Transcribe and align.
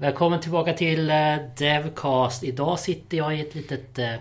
Välkommen 0.00 0.40
tillbaka 0.40 0.72
till 0.72 1.10
eh, 1.10 1.36
Devcast. 1.56 2.44
Idag 2.44 2.80
sitter 2.80 3.16
jag 3.16 3.36
i 3.36 3.40
ett 3.40 3.54
litet, 3.54 3.98
eh, 3.98 4.12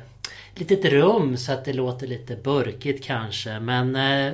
litet 0.55 0.85
rum 0.85 1.37
så 1.37 1.51
att 1.51 1.65
det 1.65 1.73
låter 1.73 2.07
lite 2.07 2.35
burkigt 2.35 3.05
kanske. 3.05 3.59
Men 3.59 3.95
eh, 3.95 4.33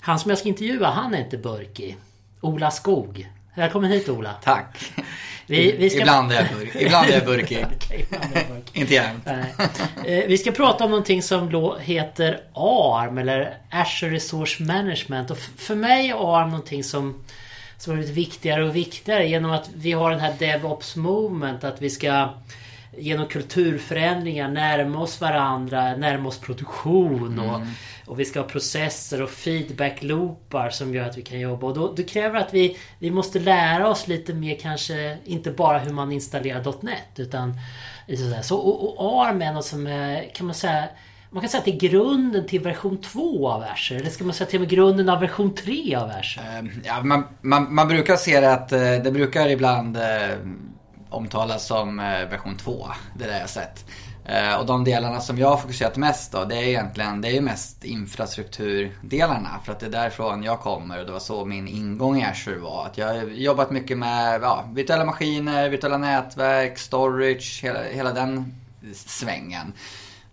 han 0.00 0.18
som 0.18 0.28
jag 0.28 0.38
ska 0.38 0.48
intervjua, 0.48 0.90
han 0.90 1.14
är 1.14 1.18
inte 1.18 1.38
burkig. 1.38 1.96
Ola 2.40 2.70
Skog. 2.70 3.28
Välkommen 3.54 3.90
hit 3.90 4.08
Ola. 4.08 4.34
Tack. 4.42 4.92
Vi, 5.46 5.76
vi 5.78 5.90
ska... 5.90 6.00
Ibland 6.00 6.32
är 6.32 6.36
jag 6.36 6.58
burkig. 6.58 6.82
Ibland 6.86 7.08
är 7.08 7.12
jag 7.12 7.26
burkig. 7.26 7.66
inte 8.72 8.94
jämt. 8.94 9.28
Vi 10.28 10.38
ska 10.38 10.52
prata 10.52 10.84
om 10.84 10.90
någonting 10.90 11.22
som 11.22 11.74
heter 11.80 12.40
ARM 12.54 13.18
eller 13.18 13.56
Azure 13.70 14.14
Resource 14.14 14.62
Management. 14.62 15.30
Och 15.30 15.38
för 15.38 15.74
mig 15.74 16.08
är 16.08 16.38
ARM 16.38 16.48
någonting 16.48 16.84
som 16.84 17.24
som 17.78 17.90
har 17.90 17.96
blivit 17.96 18.16
viktigare 18.16 18.64
och 18.64 18.76
viktigare 18.76 19.28
genom 19.28 19.50
att 19.50 19.70
vi 19.76 19.92
har 19.92 20.10
den 20.10 20.20
här 20.20 20.34
DevOps 20.38 20.96
movement. 20.96 21.64
Att 21.64 21.82
vi 21.82 21.90
ska 21.90 22.28
genom 22.98 23.26
kulturförändringar 23.26 24.48
närma 24.48 24.98
oss 24.98 25.20
varandra, 25.20 25.96
närma 25.96 26.28
oss 26.28 26.38
produktion 26.38 27.38
och, 27.38 27.54
mm. 27.56 27.68
och 28.06 28.20
vi 28.20 28.24
ska 28.24 28.40
ha 28.40 28.48
processer 28.48 29.22
och 29.22 29.30
feedback-loopar 29.30 30.70
som 30.70 30.94
gör 30.94 31.08
att 31.08 31.18
vi 31.18 31.22
kan 31.22 31.40
jobba. 31.40 31.66
Och 31.66 31.74
då, 31.74 31.92
då 31.92 32.02
kräver 32.02 32.38
att 32.40 32.54
vi, 32.54 32.76
vi 32.98 33.10
måste 33.10 33.38
lära 33.38 33.88
oss 33.88 34.08
lite 34.08 34.34
mer 34.34 34.58
kanske, 34.60 35.18
inte 35.24 35.50
bara 35.50 35.78
hur 35.78 35.92
man 35.92 36.12
installerar 36.12 36.74
.NET 36.80 37.18
utan 37.18 37.58
så, 38.42 38.56
och, 38.56 38.98
och 38.98 39.26
ARM 39.26 39.42
är 39.42 39.52
något 39.52 39.64
som 39.64 39.86
är, 39.86 40.34
kan 40.34 40.46
man 40.46 40.54
säga 40.54 40.88
man 41.34 41.40
kan 41.40 41.50
säga 41.50 41.58
att 41.58 41.64
det 41.64 41.74
är 41.74 41.90
grunden 41.90 42.46
till 42.46 42.60
version 42.60 42.98
2 43.00 43.48
av 43.48 43.62
Azure. 43.62 44.00
Eller 44.00 44.10
ska 44.10 44.24
man 44.24 44.34
säga 44.34 44.50
till 44.50 44.56
och 44.56 44.60
med 44.60 44.70
grunden 44.70 45.08
av 45.08 45.20
version 45.20 45.54
3 45.54 45.94
av 45.94 46.10
Azure? 46.10 46.46
Ehm, 46.46 46.70
ja, 46.84 47.02
man, 47.02 47.24
man, 47.40 47.74
man 47.74 47.88
brukar 47.88 48.16
se 48.16 48.40
det 48.40 48.52
att 48.52 48.72
eh, 48.72 48.80
det 48.80 49.12
brukar 49.12 49.48
ibland 49.48 49.96
eh, 49.96 50.36
omtalas 51.10 51.66
som 51.66 52.00
eh, 52.00 52.04
version 52.04 52.56
2. 52.56 52.86
Det 53.18 53.26
där 53.26 53.40
jag 53.40 53.50
sett. 53.50 53.84
Och 54.58 54.66
de 54.66 54.84
delarna 54.84 55.20
som 55.20 55.38
jag 55.38 55.48
har 55.48 55.56
fokuserat 55.56 55.96
mest 55.96 56.32
då, 56.32 56.44
det 56.44 56.56
är 56.56 56.62
egentligen 56.62 57.20
det 57.20 57.36
är 57.36 57.40
mest 57.40 57.84
infrastrukturdelarna. 57.84 59.48
För 59.64 59.72
att 59.72 59.80
det 59.80 59.86
är 59.86 59.90
därifrån 59.90 60.42
jag 60.42 60.60
kommer 60.60 61.00
och 61.00 61.06
det 61.06 61.12
var 61.12 61.18
så 61.18 61.44
min 61.44 61.68
ingång 61.68 62.20
i 62.20 62.24
Azure 62.24 62.58
var. 62.58 62.86
Att 62.86 62.98
jag 62.98 63.06
har 63.06 63.14
jobbat 63.24 63.70
mycket 63.70 63.98
med 63.98 64.42
ja, 64.42 64.64
virtuella 64.72 65.04
maskiner, 65.04 65.68
virtuella 65.68 65.98
nätverk, 65.98 66.78
storage, 66.78 67.60
hela, 67.62 67.82
hela 67.82 68.12
den 68.12 68.54
svängen. 68.94 69.72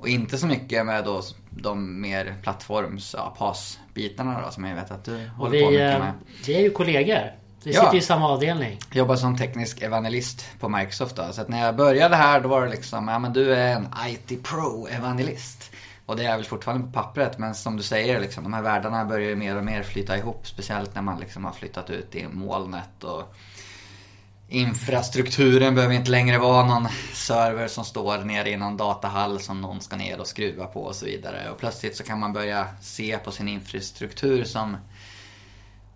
Och 0.02 0.08
inte 0.08 0.38
så 0.38 0.48
mycket 0.48 0.86
med 0.86 1.06
då 1.06 1.22
de 1.50 2.02
mer 2.02 2.36
plattforms, 2.42 3.16
ja, 3.18 3.36
PAS-bitarna 3.38 4.42
då 4.46 4.52
som 4.52 4.66
jag 4.66 4.76
vet 4.76 4.92
att 4.92 5.04
du 5.04 5.16
och 5.16 5.38
håller 5.38 5.52
vi, 5.52 5.64
på 5.64 5.72
mycket 5.72 6.00
med. 6.00 6.14
Vi 6.46 6.56
är 6.56 6.60
ju 6.60 6.70
kollegor. 6.70 7.32
Vi 7.64 7.74
sitter 7.74 7.86
ja. 7.86 7.96
i 7.96 8.02
samma 8.02 8.30
avdelning. 8.30 8.80
Jag 8.90 8.98
jobbar 8.98 9.16
som 9.16 9.38
teknisk 9.38 9.82
evangelist 9.82 10.46
på 10.60 10.70
Microsoft 10.70 11.16
då. 11.16 11.24
Så 11.32 11.42
att 11.42 11.50
när 11.50 11.66
jag 11.66 11.76
började 11.76 12.16
här 12.16 12.42
då 12.42 12.50
var 12.50 12.66
det 12.66 12.70
liksom, 12.72 13.08
ja 13.08 13.20
men 13.20 13.34
du 13.34 13.54
är 13.54 13.76
en 13.76 13.88
IT 14.08 14.44
Pro-evangelist. 14.44 15.72
Och 16.06 16.16
det 16.16 16.26
är 16.26 16.36
väl 16.36 16.46
fortfarande 16.46 16.88
på 16.88 16.94
pappret 16.94 17.38
men 17.38 17.56
som 17.56 17.78
du 17.78 17.84
säger 17.84 18.20
liksom, 18.20 18.44
de 18.44 18.54
här 18.54 18.62
världarna 18.62 19.06
börjar 19.06 19.30
ju 19.30 19.36
mer 19.36 19.58
och 19.58 19.64
mer 19.64 19.84
flyta 19.84 20.18
ihop. 20.18 20.48
Speciellt 20.48 20.96
när 20.96 21.02
man 21.02 21.20
liksom 21.20 21.46
har 21.46 21.52
flyttat 21.52 21.90
ut 21.90 22.16
i 22.16 22.28
molnet 22.28 23.04
och 23.04 23.36
Infrastrukturen 24.54 25.76
behöver 25.76 25.96
inte 25.96 26.12
längre 26.12 26.38
vara 26.38 26.66
någon 26.66 26.88
server 27.14 27.68
som 27.68 27.86
står 27.86 28.18
nere 28.18 28.50
i 28.50 28.58
någon 28.58 28.78
datahall 28.78 29.40
som 29.40 29.62
någon 29.62 29.82
ska 29.82 29.96
ner 29.96 30.20
och 30.20 30.28
skruva 30.28 30.66
på 30.66 30.84
och 30.84 30.96
så 30.96 31.06
vidare. 31.06 31.50
Och 31.50 31.60
plötsligt 31.60 31.96
så 31.96 32.04
kan 32.04 32.20
man 32.20 32.34
börja 32.34 32.68
se 32.82 33.18
på 33.18 33.32
sin 33.32 33.48
infrastruktur 33.48 34.44
som 34.44 34.78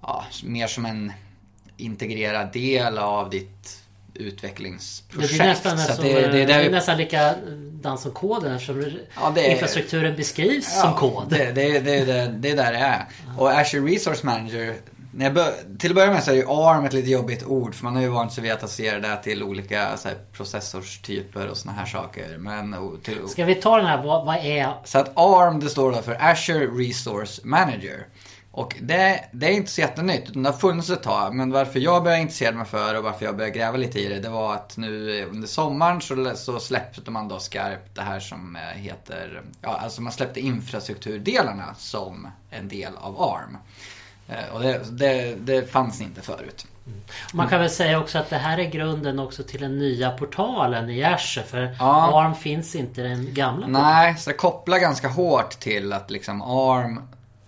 ja, 0.02 0.26
mer 0.44 0.68
som 0.68 0.86
en 0.86 1.14
integrerad 1.78 2.54
del 2.54 2.98
av 2.98 3.30
ditt 3.30 3.82
utvecklingsprojekt. 4.14 5.38
Det 5.38 5.44
är 5.44 5.48
nästan, 5.48 5.78
så 5.78 6.02
det, 6.02 6.14
det, 6.14 6.28
det, 6.28 6.46
det 6.46 6.54
är 6.54 6.72
nästan 6.72 6.98
likadant 6.98 8.00
som 8.00 8.12
koden 8.12 8.56
eftersom 8.56 8.92
ja, 9.16 9.42
infrastrukturen 9.52 10.16
beskrivs 10.16 10.74
ja, 10.76 10.82
som 10.82 10.94
kod. 10.94 11.30
Det, 11.30 11.52
det, 11.52 11.80
det, 11.80 12.06
det, 12.06 12.36
det 12.38 12.52
är 12.52 12.56
där 12.56 12.74
det 12.74 12.80
är. 12.80 13.06
Och 13.38 13.52
Azure 13.52 13.94
Resource 13.94 14.26
Manager 14.26 14.76
när 15.16 15.26
jag 15.26 15.56
till 15.80 15.92
att 15.92 15.96
börja 15.96 16.12
med 16.12 16.24
så 16.24 16.32
är 16.32 16.36
ju 16.36 16.46
ARM 16.48 16.86
ett 16.86 16.94
lite 16.94 17.10
jobbigt 17.10 17.44
ord 17.44 17.76
för 17.76 17.84
man 17.84 17.96
har 17.96 18.02
ju 18.02 18.08
vant 18.08 18.34
sig 18.34 18.44
vid 18.44 18.52
att 18.52 18.64
associera 18.64 19.00
det 19.00 19.24
till 19.24 19.44
olika 19.44 19.98
så 19.98 20.08
här, 20.08 20.18
processorstyper 20.34 21.48
och 21.48 21.58
såna 21.58 21.74
här 21.74 21.86
saker. 21.86 22.38
Men, 22.38 22.76
till, 23.04 23.28
Ska 23.28 23.46
vi 23.46 23.56
ta 23.56 23.78
den 23.78 23.86
här, 23.86 24.04
vad, 24.04 24.26
vad 24.26 24.36
är... 24.36 24.74
Så 24.84 24.98
att 24.98 25.12
ARM 25.16 25.60
det 25.60 25.70
står 25.70 25.92
då 25.92 26.02
för 26.02 26.18
Azure 26.22 26.66
Resource 26.66 27.42
Manager. 27.44 28.08
Och 28.52 28.76
det, 28.82 29.30
det 29.32 29.46
är 29.46 29.52
inte 29.52 29.72
så 29.72 29.82
jättenytt, 29.82 30.30
utan 30.30 30.44
det 30.44 30.50
har 30.50 30.58
funnits 30.58 30.90
ett 30.90 31.04
tag. 31.04 31.36
Men 31.36 31.52
varför 31.52 31.80
jag 31.80 32.04
började 32.04 32.22
intressera 32.22 32.56
mig 32.56 32.66
för 32.66 32.98
och 32.98 33.04
varför 33.04 33.26
jag 33.26 33.38
började 33.38 33.58
gräva 33.58 33.78
lite 33.78 34.00
i 34.00 34.08
det, 34.08 34.20
det 34.20 34.30
var 34.30 34.54
att 34.54 34.78
nu 34.78 35.26
under 35.26 35.48
sommaren 35.48 36.02
så, 36.02 36.36
så 36.36 36.60
släppte 36.60 37.12
man 37.12 37.28
då 37.28 37.40
skarpt 37.40 37.96
det 37.96 38.02
här 38.02 38.20
som 38.20 38.58
heter, 38.76 39.42
ja 39.62 39.80
alltså 39.84 40.02
man 40.02 40.12
släppte 40.12 40.40
infrastrukturdelarna 40.40 41.76
som 41.78 42.28
en 42.50 42.68
del 42.68 42.94
av 42.98 43.22
ARM. 43.22 43.58
Eh, 44.28 44.54
och 44.54 44.62
det, 44.62 44.82
det, 44.92 45.36
det 45.36 45.72
fanns 45.72 46.02
inte 46.02 46.22
förut. 46.22 46.68
Mm. 46.88 47.00
Man 47.34 47.48
kan 47.48 47.60
väl 47.60 47.70
säga 47.70 48.00
också 48.00 48.18
att 48.18 48.30
det 48.30 48.38
här 48.38 48.58
är 48.58 48.70
grunden 48.70 49.20
också 49.20 49.44
till 49.44 49.62
den 49.62 49.80
nya 49.80 50.12
portalen 50.12 50.90
i 50.90 51.04
Azure. 51.04 51.46
För 51.46 51.76
ja. 51.80 52.22
ARM 52.22 52.36
finns 52.36 52.76
inte 52.76 53.02
i 53.02 53.04
den 53.04 53.34
gamla 53.34 53.68
portalen. 53.68 53.92
Nej, 53.94 54.18
så 54.18 54.30
det 54.30 54.36
kopplar 54.36 54.78
ganska 54.78 55.08
hårt 55.08 55.60
till 55.60 55.94
att 55.94 56.12
liksom 56.12 56.42
ARM 56.42 57.00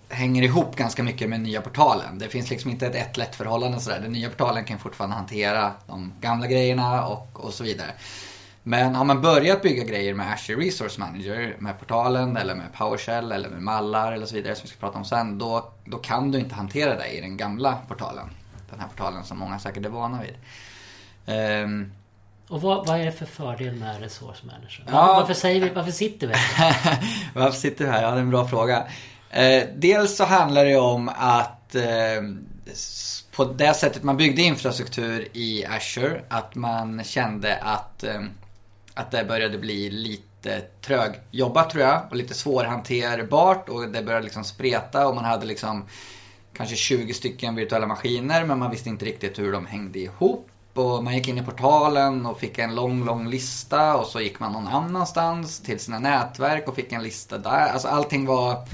hänger 0.10 0.44
ihop 0.44 0.76
ganska 0.76 1.04
mycket 1.04 1.30
med 1.30 1.40
nya 1.40 1.62
portalen. 1.62 2.20
Det 2.20 2.28
finns 2.28 2.50
liksom 2.50 2.72
inte 2.72 2.88
ett 2.88 2.96
ett 2.96 3.18
lätt 3.18 3.36
förhållande 3.36 3.80
sådär. 3.80 4.00
Den 4.00 4.12
nya 4.12 4.30
portalen 4.30 4.66
kan 4.66 4.80
fortfarande 4.80 5.16
hantera 5.16 5.72
de 5.88 6.14
gamla 6.22 6.48
grejerna 6.48 7.06
och, 7.06 7.28
och 7.34 7.54
så 7.54 7.64
vidare. 7.64 7.92
Men 8.68 8.96
har 8.96 9.06
man 9.06 9.22
börjat 9.22 9.62
bygga 9.62 9.84
grejer 9.84 10.14
med 10.14 10.34
Azure 10.34 10.66
Resource 10.66 11.00
Manager, 11.00 11.56
med 11.60 11.80
portalen 11.80 12.38
eller 12.38 12.56
med 12.56 12.74
PowerShell 12.74 13.32
eller 13.32 13.50
med 13.50 13.62
mallar 13.62 14.12
eller 14.12 14.26
så 14.26 14.36
vidare 14.36 14.56
som 14.56 14.64
vi 14.64 14.70
ska 14.70 14.80
prata 14.80 14.98
om 14.98 15.06
sen. 15.06 15.38
Då, 15.38 15.72
då 15.86 15.98
kan 15.98 16.32
du 16.32 16.40
inte 16.40 16.56
hantera 16.56 16.96
det 16.96 17.08
i 17.08 17.22
den 17.22 17.38
gamla 17.38 17.78
portalen. 17.88 18.30
Den 18.70 18.80
här 18.80 18.88
portalen 18.88 19.24
som 19.24 19.40
många 19.40 19.60
säkert 19.60 19.86
är 19.86 19.90
vana 19.90 20.22
vid. 20.22 20.36
Um, 21.64 21.92
och 22.48 22.62
vad, 22.62 22.88
vad, 22.88 23.00
är 23.00 23.06
det 23.06 23.12
för 23.12 23.26
fördel 23.26 23.76
med 23.76 24.02
Resource 24.02 24.46
Manager? 24.46 24.86
Ja, 24.88 25.14
varför, 25.20 25.34
säger 25.34 25.62
vi, 25.62 25.70
varför 25.70 25.92
sitter 25.92 26.28
vi 26.28 26.34
här? 26.34 26.98
varför 27.36 27.58
sitter 27.58 27.86
vi 27.86 27.92
här? 27.92 28.04
Ja, 28.04 28.12
det 28.12 28.18
är 28.18 28.22
en 28.22 28.30
bra 28.30 28.48
fråga. 28.48 28.88
Eh, 29.30 29.64
dels 29.76 30.18
så 30.18 30.26
handlar 30.26 30.66
det 30.66 30.78
om 30.78 31.10
att 31.10 31.76
eh, 31.76 32.22
på 33.32 33.46
det 33.46 33.74
sättet 33.74 34.04
man 34.04 34.18
byggde 34.18 34.42
infrastruktur 34.42 35.28
i 35.34 35.66
Azure, 35.66 36.22
att 36.30 36.56
man 36.56 37.04
kände 37.04 37.58
att 37.58 38.04
eh, 38.04 38.22
att 38.98 39.12
det 39.12 39.26
började 39.26 39.58
bli 39.58 39.90
lite 39.90 40.62
trögjobbat 40.82 41.70
tror 41.70 41.84
jag 41.84 42.02
och 42.10 42.16
lite 42.16 42.34
svårhanterbart 42.34 43.70
och 43.70 43.88
det 43.88 44.04
började 44.04 44.24
liksom 44.24 44.44
spreta 44.44 45.08
och 45.08 45.16
man 45.16 45.26
hade 45.26 45.46
liksom 45.46 45.86
kanske 46.54 46.76
20 46.76 47.14
stycken 47.14 47.56
virtuella 47.56 47.88
maskiner 47.88 48.46
men 48.46 48.60
man 48.60 48.72
visste 48.72 48.90
inte 48.90 49.06
riktigt 49.06 49.40
hur 49.40 49.52
de 49.52 49.66
hängde 49.66 50.00
ihop. 50.00 50.50
Och 50.74 51.04
man 51.04 51.16
gick 51.16 51.28
in 51.28 51.38
i 51.38 51.44
portalen 51.44 52.26
och 52.26 52.40
fick 52.40 52.58
en 52.60 52.76
lång, 52.76 53.06
lång 53.06 53.30
lista 53.30 53.98
och 53.98 54.08
så 54.08 54.22
gick 54.22 54.40
man 54.40 54.52
någon 54.52 54.68
annanstans 54.68 55.60
till 55.60 55.80
sina 55.80 56.00
nätverk 56.00 56.68
och 56.68 56.76
fick 56.76 56.92
en 56.92 57.04
lista 57.04 57.38
där. 57.38 57.68
Alltså 57.68 57.88
allting 57.88 58.26
var... 58.26 58.68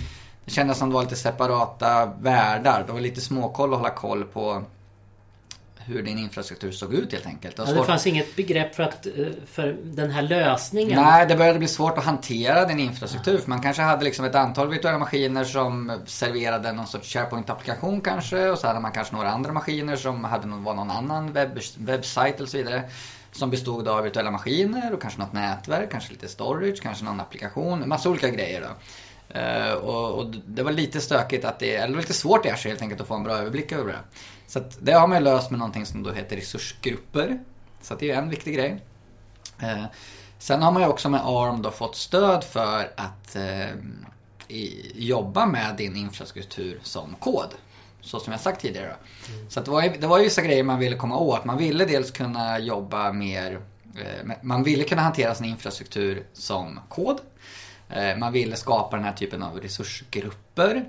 Det 0.46 0.52
kändes 0.52 0.78
som 0.78 0.90
det 0.90 0.96
var 0.96 1.04
lite 1.04 1.16
separata 1.16 2.06
världar. 2.06 2.84
Det 2.88 2.94
var 2.94 3.00
lite 3.00 3.22
småkoll 3.22 3.74
att 3.74 3.80
hålla 3.80 3.90
koll 3.90 4.24
på 4.24 4.64
hur 5.86 6.04
din 6.04 6.18
infrastruktur 6.18 6.72
såg 6.72 6.94
ut 6.94 7.12
helt 7.12 7.26
enkelt. 7.26 7.58
Det, 7.58 7.64
ja, 7.68 7.74
det 7.74 7.84
fanns 7.84 8.08
inget 8.08 8.36
begrepp 8.36 8.76
för, 8.76 8.84
att, 8.84 9.06
eh, 9.06 9.12
för 9.46 9.78
den 9.84 10.12
här 10.12 10.22
lösningen? 10.22 11.02
Nej, 11.02 11.26
det 11.28 11.36
började 11.36 11.60
bli 11.60 11.68
svårt 11.68 11.98
att 11.98 12.04
hantera 12.04 12.66
din 12.66 12.80
infrastruktur. 12.80 13.38
För 13.38 13.50
man 13.50 13.62
kanske 13.62 13.82
hade 13.82 14.04
liksom 14.04 14.26
ett 14.26 14.36
antal 14.36 14.70
virtuella 14.70 14.98
maskiner 14.98 15.44
som 15.44 16.02
serverade 16.06 16.72
någon 16.72 16.88
sorts 16.88 17.16
SharePoint-applikation 17.16 18.02
kanske. 18.02 18.50
Och 18.50 18.58
så 18.58 18.68
hade 18.68 18.80
man 18.80 18.92
kanske 18.92 19.16
några 19.16 19.30
andra 19.32 19.54
maskiner 19.54 19.96
som 19.96 20.24
hade 20.24 20.48
någon, 20.48 20.64
var 20.64 20.74
någon 20.74 20.92
annan 20.92 21.34
webb, 21.34 21.60
webbsajt 21.78 22.38
eller 22.38 22.48
så 22.48 22.58
vidare. 22.58 22.84
Som 23.32 23.50
bestod 23.50 23.88
av 23.88 24.04
virtuella 24.04 24.32
maskiner 24.32 24.94
och 24.94 25.02
kanske 25.02 25.20
något 25.20 25.34
nätverk, 25.34 25.92
kanske 25.92 26.12
lite 26.12 26.28
storage, 26.28 26.82
kanske 26.82 27.06
någon 27.06 27.20
applikation. 27.20 27.90
Massa 27.90 28.10
olika 28.10 28.30
grejer 28.30 28.62
då. 28.62 28.68
Uh, 29.36 29.74
och, 29.74 30.20
och, 30.20 30.36
det 30.48 30.64
var 30.64 30.72
lite 30.72 31.02
stökigt 31.02 31.46
att 31.46 31.60
det, 31.60 31.76
eller 31.76 31.98
lite 31.98 32.14
svårt 32.14 32.46
i 32.46 32.50
Azure 32.50 32.70
helt 32.70 32.82
enkelt 32.82 33.02
att 33.02 33.08
få 33.08 33.14
en 33.14 33.24
bra 33.24 33.38
överblick 33.38 33.72
över 33.72 33.94
det. 33.94 34.00
Så 34.48 34.64
det 34.80 34.92
har 34.92 35.08
man 35.08 35.24
löst 35.24 35.50
med 35.52 35.60
någonting 35.60 35.86
som 35.86 36.04
då 36.04 36.12
heter 36.12 36.36
resursgrupper. 36.36 37.40
Så 37.82 37.96
det 37.96 38.12
är 38.12 38.18
en 38.18 38.30
viktig 38.30 38.56
grej. 38.56 38.82
Eh, 39.62 39.86
sen 40.40 40.62
har 40.62 40.72
man 40.72 40.82
ju 40.82 40.88
också 40.88 41.10
med 41.10 41.22
ARM 41.24 41.62
då 41.62 41.72
fått 41.72 41.96
stöd 41.96 42.44
för 42.44 42.92
att 42.98 43.36
eh, 43.36 43.70
i, 44.48 44.92
jobba 44.96 45.46
med 45.46 45.76
din 45.78 45.96
infrastruktur 45.96 46.80
som 46.84 47.16
kod. 47.20 47.50
Så 48.02 48.20
som 48.20 48.32
jag 48.32 48.42
sagt 48.42 48.62
tidigare. 48.62 48.96
Mm. 49.30 49.50
Så 49.50 49.62
det, 49.62 49.72
var, 49.72 49.82
det 50.00 50.08
var 50.08 50.18
ju 50.18 50.24
vissa 50.24 50.42
grejer 50.42 50.64
man 50.64 50.80
ville 50.80 50.96
komma 50.96 51.18
åt. 51.18 51.46
Man 51.46 51.58
ville 51.58 51.86
dels 51.86 52.12
kunna 52.12 52.60
jobba 52.60 53.12
mer 53.12 53.62
man 54.42 54.64
ville 54.64 54.84
kunna 54.84 55.02
hantera 55.02 55.36
sin 55.36 55.46
infrastruktur 55.46 56.26
som 56.34 56.80
kod. 56.90 57.20
Eh, 57.96 58.18
man 58.18 58.34
ville 58.34 58.56
skapa 58.56 58.96
den 58.96 59.06
här 59.06 59.14
typen 59.14 59.44
av 59.44 59.60
resursgrupper 59.60 60.86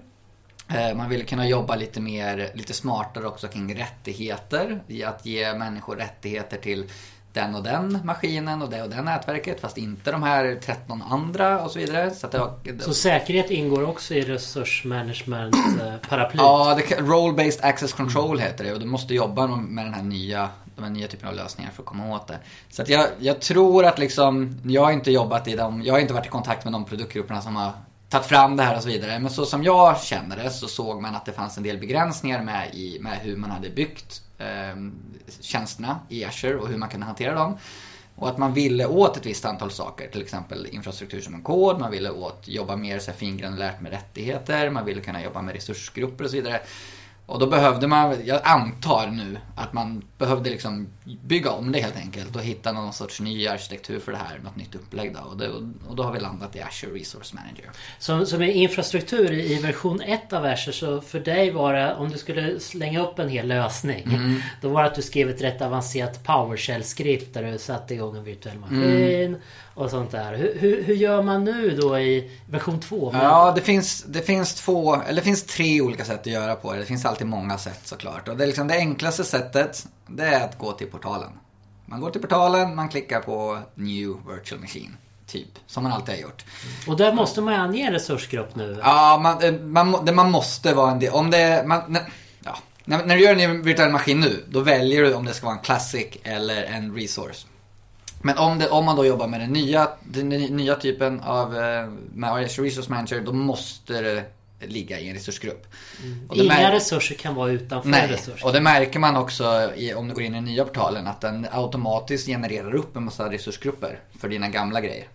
Eh, 0.68 0.96
man 0.96 1.08
ville 1.08 1.24
kunna 1.24 1.48
jobba 1.48 1.76
lite 1.76 2.00
mer, 2.00 2.50
lite 2.54 2.72
smartare 2.72 3.26
också 3.26 3.48
kring 3.48 3.78
rättigheter. 3.78 4.82
I 4.88 5.04
att 5.04 5.26
ge 5.26 5.54
människor 5.54 5.96
rättigheter 5.96 6.56
till 6.56 6.90
den 7.32 7.54
och 7.54 7.62
den 7.62 7.98
maskinen 8.04 8.62
och 8.62 8.70
det 8.70 8.82
och 8.82 8.90
det 8.90 9.02
nätverket 9.02 9.60
fast 9.60 9.78
inte 9.78 10.12
de 10.12 10.22
här 10.22 10.58
13 10.62 11.02
andra 11.02 11.64
och 11.64 11.70
så 11.70 11.78
vidare. 11.78 12.10
Så, 12.10 12.28
var, 12.28 12.58
så 12.80 12.94
säkerhet 12.94 13.50
ingår 13.50 13.88
också 13.88 14.14
i 14.14 14.22
resursmanagement-paraplyet? 14.22 16.42
ja, 16.42 16.78
Role-Based 16.98 17.58
Access 17.62 17.92
Control 17.92 18.38
heter 18.38 18.64
det 18.64 18.72
och 18.72 18.80
du 18.80 18.86
måste 18.86 19.14
jobba 19.14 19.46
med 19.46 19.86
den 19.86 19.94
här 19.94 20.02
nya 20.02 20.48
de 20.76 20.85
här 20.85 20.91
nya 20.91 21.09
typerna 21.09 21.31
av 21.31 21.37
lösningar 21.37 21.71
för 21.71 21.82
att 21.82 21.87
komma 21.87 22.15
åt 22.17 22.26
det. 22.26 22.38
Så 22.71 22.82
att 22.82 22.88
jag, 22.88 23.09
jag 23.19 23.41
tror 23.41 23.85
att 23.85 23.99
liksom, 23.99 24.61
jag 24.65 24.85
har 24.85 24.93
inte 24.93 25.11
jobbat 25.11 25.49
i 25.49 25.56
dem, 25.56 25.82
jag 25.82 25.94
har 25.94 26.00
inte 26.00 26.15
varit 26.15 26.26
i 26.26 26.31
kontakt 26.31 26.65
med 26.65 26.73
de 26.73 26.85
produktgrupperna 26.85 27.43
som 27.43 27.56
har 27.56 27.73
tagit 28.09 28.26
fram 28.26 28.56
det 28.56 28.62
här 28.62 28.76
och 28.76 28.82
så 28.82 28.88
vidare. 28.88 29.19
Men 29.19 29.31
så 29.31 29.47
som 29.47 29.65
jag 29.65 30.00
känner 30.00 30.37
det 30.37 30.50
så 30.50 30.69
såg 30.69 31.03
man 31.03 31.15
att 31.15 31.25
det 31.25 31.32
fanns 31.32 31.56
en 31.56 31.62
del 31.62 31.79
begränsningar 31.79 32.43
med, 32.43 32.75
i, 32.75 32.99
med 33.00 33.19
hur 33.19 33.37
man 33.37 33.50
hade 33.50 33.71
byggt 33.71 34.23
eh, 34.38 34.76
tjänsterna 35.41 36.00
i 36.09 36.25
Azure 36.25 36.56
och 36.56 36.69
hur 36.69 36.76
man 36.76 36.88
kunde 36.88 37.06
hantera 37.06 37.35
dem. 37.35 37.59
Och 38.17 38.29
att 38.29 38.38
man 38.38 38.53
ville 38.53 38.87
åt 38.87 39.17
ett 39.17 39.26
visst 39.26 39.44
antal 39.44 39.71
saker, 39.71 40.09
till 40.09 40.23
exempel 40.23 40.67
infrastruktur 40.67 41.21
som 41.21 41.35
en 41.35 41.43
kod, 41.43 41.81
man 41.81 41.91
ville 41.91 42.11
åt 42.11 42.49
jobba 42.49 42.76
mer 42.76 42.99
så 42.99 43.12
fingranulärt 43.12 43.81
med 43.81 43.93
rättigheter, 43.93 44.71
man 44.71 44.85
ville 44.85 45.00
kunna 45.00 45.23
jobba 45.23 45.43
med 45.43 45.55
resursgrupper 45.55 46.25
och 46.25 46.31
så 46.31 46.37
vidare. 46.37 46.61
Och 47.26 47.38
då 47.38 47.47
behövde 47.47 47.87
man, 47.87 48.17
jag 48.25 48.41
antar 48.44 49.06
nu, 49.06 49.38
att 49.56 49.73
man 49.73 50.05
behövde 50.19 50.50
liksom 50.50 50.88
bygga 51.23 51.50
om 51.50 51.73
det 51.73 51.81
helt 51.81 51.97
enkelt 51.97 52.37
och 52.37 52.43
hitta 52.43 52.73
någon 52.73 52.93
sorts 52.93 53.21
ny 53.21 53.47
arkitektur 53.49 54.00
för 54.00 54.12
det 54.12 54.19
här, 54.19 54.41
något 54.44 54.56
nytt 54.56 54.75
upplägg 54.75 55.15
då. 55.15 55.21
Och, 55.21 55.37
det, 55.37 55.49
och 55.88 55.97
då 55.97 56.03
har 56.03 56.12
vi 56.12 56.21
landat 56.21 56.56
i 56.56 56.61
Azure 56.61 56.99
Resource 56.99 57.37
Manager. 57.37 57.71
Som, 57.99 58.26
som 58.26 58.43
är 58.43 58.47
infrastruktur 58.47 59.32
i 59.32 59.59
version 59.59 60.00
1 60.00 60.32
av 60.32 60.44
Azure 60.44 60.73
så 60.73 61.00
för 61.00 61.21
dig 61.21 61.50
var 61.50 61.75
det, 61.75 61.94
om 61.94 62.11
du 62.11 62.19
skulle 62.19 62.61
slänga 62.61 63.03
upp 63.03 63.19
en 63.19 63.29
hel 63.29 63.49
lösning. 63.49 64.05
Mm. 64.05 64.41
Då 64.61 64.69
var 64.69 64.82
det 64.82 64.88
att 64.88 64.94
du 64.94 65.03
skrev 65.03 65.31
ett 65.31 65.43
rätt 65.43 65.62
avancerat 65.62 66.25
PowerShell-skript 66.25 67.35
där 67.35 67.53
du 67.53 67.59
satte 67.59 67.94
igång 67.94 68.17
en 68.17 68.25
virtuell 68.25 68.59
maskin. 68.59 69.25
Mm 69.25 69.41
och 69.75 69.91
sånt 69.91 70.11
där. 70.11 70.35
Hur, 70.35 70.59
hur, 70.59 70.82
hur, 70.82 70.94
gör 70.94 71.23
man 71.23 71.44
nu 71.44 71.76
då 71.76 71.99
i 71.99 72.31
version 72.47 72.81
2? 72.81 73.11
Ja, 73.15 73.53
det 73.55 73.61
finns, 73.61 74.03
det 74.03 74.23
finns 74.23 74.55
två, 74.55 74.94
eller 74.94 75.15
det 75.15 75.25
finns 75.25 75.44
tre 75.44 75.81
olika 75.81 76.05
sätt 76.05 76.21
att 76.21 76.26
göra 76.26 76.55
på 76.55 76.73
det. 76.73 76.79
Det 76.79 76.85
finns 76.85 77.05
alltid 77.05 77.26
många 77.26 77.59
sätt 77.59 77.81
såklart. 77.85 78.29
Och 78.29 78.37
det, 78.37 78.47
liksom 78.47 78.69
det 78.69 78.75
enklaste 78.75 79.25
sättet, 79.25 79.87
det 80.06 80.25
är 80.25 80.44
att 80.44 80.59
gå 80.59 80.73
till 80.73 80.87
portalen. 80.87 81.31
Man 81.87 82.00
går 82.00 82.11
till 82.11 82.21
portalen, 82.21 82.75
man 82.75 82.88
klickar 82.88 83.21
på 83.21 83.59
New 83.75 84.09
Virtual 84.29 84.61
Machine. 84.61 84.97
Typ, 85.26 85.59
som 85.67 85.82
man 85.82 85.93
alltid 85.93 86.15
har 86.15 86.23
gjort. 86.23 86.44
Och 86.87 86.97
där 86.97 87.12
måste 87.12 87.41
man 87.41 87.55
ange 87.55 87.87
en 87.87 87.93
resursgrupp 87.93 88.55
nu? 88.55 88.79
Ja, 88.82 89.21
man, 89.23 89.43
eh, 89.43 89.61
man, 89.61 90.15
man 90.15 90.31
måste 90.31 90.75
vara 90.75 90.91
en 90.91 90.99
del. 90.99 91.12
Om 91.12 91.31
det, 91.31 91.65
man, 91.67 91.99
ja. 92.44 92.56
När, 92.85 93.06
när 93.06 93.17
du 93.17 93.23
gör 93.23 93.37
en 93.37 93.62
virtuell 93.62 93.93
maskin 93.93 94.21
nu, 94.21 94.44
då 94.49 94.61
väljer 94.61 95.03
du 95.03 95.15
om 95.15 95.25
det 95.25 95.32
ska 95.32 95.47
vara 95.47 95.56
en 95.56 95.62
classic 95.62 96.06
eller 96.23 96.62
en 96.62 96.94
resource. 96.94 97.47
Men 98.26 98.38
om, 98.38 98.59
det, 98.59 98.69
om 98.69 98.85
man 98.85 98.97
då 98.97 99.06
jobbar 99.06 99.26
med 99.26 99.41
den 99.41 99.53
nya, 99.53 99.88
den 100.03 100.29
nya 100.29 100.75
typen 100.75 101.21
av 101.21 101.56
eh, 101.56 101.88
med 102.15 102.37
Resource 102.37 102.91
Manager, 102.91 103.21
då 103.21 103.32
måste 103.32 104.00
det 104.00 104.25
ligga 104.61 104.99
i 105.00 105.09
en 105.09 105.15
resursgrupp. 105.15 105.67
Mm. 106.03 106.29
Inga 106.32 106.73
resurser 106.73 107.15
kan 107.15 107.35
vara 107.35 107.50
utanför 107.50 107.88
Nej. 107.88 108.09
resurser. 108.09 108.47
Och 108.47 108.53
det 108.53 108.61
märker 108.61 108.99
man 108.99 109.17
också 109.17 109.73
i, 109.76 109.94
om 109.94 110.09
du 110.09 110.15
går 110.15 110.23
in 110.23 110.32
i 110.32 110.35
den 110.35 110.44
nya 110.44 110.65
portalen 110.65 111.06
att 111.06 111.21
den 111.21 111.47
automatiskt 111.53 112.26
genererar 112.26 112.75
upp 112.75 112.97
en 112.97 113.05
massa 113.05 113.31
resursgrupper 113.31 113.99
för 114.19 114.29
dina 114.29 114.49
gamla 114.49 114.81
grejer. 114.81 115.09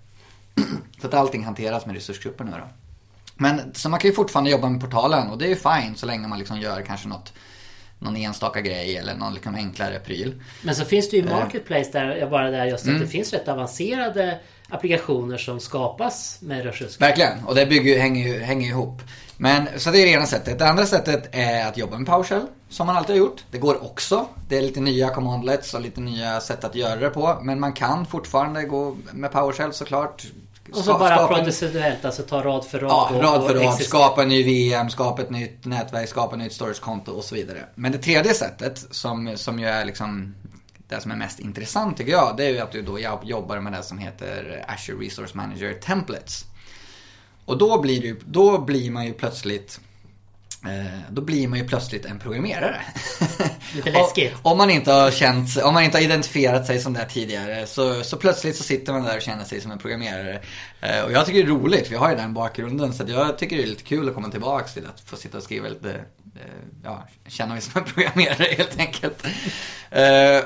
så 1.02 1.08
att 1.08 1.14
allting 1.14 1.44
hanteras 1.46 1.86
med 1.86 1.96
resursgrupper 1.96 2.44
nu 2.44 2.52
då. 2.52 2.70
Men 3.36 3.74
så 3.74 3.90
man 3.90 4.00
kan 4.00 4.10
ju 4.10 4.16
fortfarande 4.16 4.52
jobba 4.52 4.70
med 4.70 4.82
portalen 4.82 5.30
och 5.30 5.38
det 5.38 5.46
är 5.46 5.50
ju 5.50 5.56
fine 5.56 5.96
så 5.96 6.06
länge 6.06 6.28
man 6.28 6.40
liksom 6.40 6.60
gör 6.60 6.82
kanske 6.82 7.08
något 7.08 7.34
någon 8.00 8.16
enstaka 8.16 8.62
grej 8.62 8.98
eller 8.98 9.16
någon 9.16 9.34
liksom 9.34 9.56
enklare 9.56 10.00
pryl. 10.00 10.44
Men 10.62 10.76
så 10.76 10.86
finns 10.86 11.10
det 11.10 11.18
ju 11.18 11.24
eh. 11.26 11.32
Marketplace 11.32 11.90
där, 11.92 12.30
bara 12.30 12.52
där 12.52 12.66
just 12.66 12.84
att 12.84 12.90
mm. 12.90 13.02
det 13.02 13.08
finns 13.08 13.34
rätt 13.34 13.48
avancerade 13.48 14.40
applikationer 14.70 15.38
som 15.38 15.60
skapas 15.60 16.38
med 16.42 16.64
resursgrupper. 16.64 17.06
Verkligen, 17.06 17.46
och 17.46 17.56
det 17.56 17.66
bygger, 17.66 18.00
hänger 18.00 18.28
ju 18.28 18.40
hänger 18.40 18.70
ihop. 18.70 19.02
Men, 19.38 19.68
så 19.78 19.92
det 19.92 19.98
är 19.98 20.06
det 20.06 20.12
ena 20.12 20.26
sättet. 20.26 20.60
Det 20.60 20.70
andra 20.70 20.86
sättet 20.86 21.30
är 21.32 21.68
att 21.68 21.78
jobba 21.78 21.98
med 21.98 22.08
PowerShell. 22.08 22.46
Som 22.70 22.88
man 22.88 22.98
alltid 22.98 23.16
har 23.16 23.20
gjort. 23.20 23.44
Det 23.52 23.58
går 23.58 23.84
också. 23.84 24.28
Det 24.48 24.58
är 24.58 24.62
lite 24.62 24.80
nya 24.80 25.10
commandlets 25.10 25.74
och 25.74 25.82
lite 25.82 26.02
nya 26.02 26.40
sätt 26.42 26.64
att 26.64 26.76
göra 26.76 26.96
det 26.96 27.10
på. 27.10 27.40
Men 27.42 27.60
man 27.60 27.74
kan 27.74 28.06
fortfarande 28.06 28.64
gå 28.64 28.98
med 29.12 29.32
PowerShell 29.32 29.74
såklart. 29.74 30.26
Och 30.74 30.84
så 30.84 30.94
bara 30.94 31.28
processuellt, 31.28 32.06
alltså 32.06 32.24
ta 32.24 32.44
rad 32.44 32.66
för 32.66 32.80
rad. 32.80 32.92
Ja, 32.92 33.22
rad 33.22 33.48
för 33.48 33.56
rad. 33.56 33.82
Skapa 33.82 34.24
en 34.24 34.30
ny 34.30 34.44
VM, 34.44 34.90
skapa 34.90 35.22
ett 35.22 35.30
nytt 35.30 35.66
nätverk, 35.66 36.10
skapa 36.10 36.36
ett 36.36 36.42
nytt 36.42 36.54
storagekonto 36.54 37.12
och 37.12 37.24
så 37.24 37.36
vidare. 37.36 37.66
Men 37.76 37.92
det 37.92 37.98
tredje 37.98 38.34
sättet 38.34 38.86
som, 38.92 39.38
som 39.38 39.60
ju 39.60 39.66
är 39.66 39.86
liksom 39.86 40.36
det 40.88 41.02
som 41.02 41.12
är 41.12 41.16
mest 41.16 41.40
intressant 41.40 41.98
tycker 41.98 42.12
jag, 42.12 42.38
det 42.38 42.46
är 42.46 42.50
ju 42.50 42.60
att 42.60 42.72
du 42.72 42.82
då 42.82 43.00
jobbar 43.24 43.60
med 43.60 43.74
det 43.74 43.84
som 43.84 43.98
heter 43.98 44.66
Azure 44.68 45.06
Resource 45.06 45.38
Manager 45.38 45.74
Templates. 45.74 46.46
Och 47.46 47.58
då 47.58 47.82
blir, 47.82 48.02
det, 48.02 48.20
då 48.26 48.58
blir 48.58 48.92
man 48.92 49.06
ju 49.06 49.14
plötsligt 49.14 49.80
då 51.10 51.22
blir 51.22 51.48
man 51.48 51.60
ju 51.60 51.68
plötsligt 51.68 52.06
en 52.06 52.20
programmerare. 52.20 52.82
Lite 53.76 53.92
läskigt. 53.92 54.34
om 54.42 54.58
man 54.58 54.70
inte 54.70 54.92
har 54.92 55.12
känt, 55.12 55.58
om 55.64 55.74
man 55.74 55.84
inte 55.84 55.98
har 55.98 56.04
identifierat 56.04 56.68
sig 56.68 56.80
som 56.80 56.94
det 56.94 57.06
tidigare 57.06 57.68
så, 57.68 58.04
så 58.04 58.18
plötsligt 58.18 58.56
så 58.56 58.64
sitter 58.64 58.94
man 58.94 59.04
där 59.04 59.16
och 59.16 59.22
känner 59.22 59.44
sig 59.44 59.62
som 59.62 59.72
en 59.72 59.78
programmerare. 59.78 60.40
Eh, 60.82 61.02
och 61.02 61.12
jag 61.12 61.26
tycker 61.26 61.44
det 61.44 61.50
är 61.50 61.56
roligt, 61.56 61.92
jag 61.92 62.00
har 62.00 62.10
ju 62.10 62.16
den 62.16 62.34
bakgrunden 62.34 62.94
så 62.94 63.04
jag 63.08 63.38
tycker 63.38 63.58
det 63.58 63.64
är 63.64 63.68
lite 63.68 63.84
kul 63.84 64.10
att 64.10 64.16
komma 64.16 64.30
tillbaka 64.30 64.68
till 64.68 64.86
att 64.86 65.02
få 65.02 65.16
sitta 65.16 65.38
och 65.38 65.44
skriva 65.44 65.70
lite, 65.70 65.90
eh, 65.90 66.42
ja, 66.84 67.08
känna 67.28 67.54
mig 67.54 67.62
som 67.62 67.82
en 67.82 67.84
programmerare 67.94 68.54
helt 68.58 68.80
enkelt. 68.80 69.26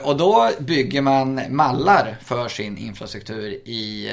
Och 0.02 0.18
då 0.18 0.50
bygger 0.60 1.02
man 1.02 1.42
mallar 1.50 2.18
för 2.22 2.48
sin 2.48 2.78
infrastruktur 2.78 3.52
i, 3.52 4.12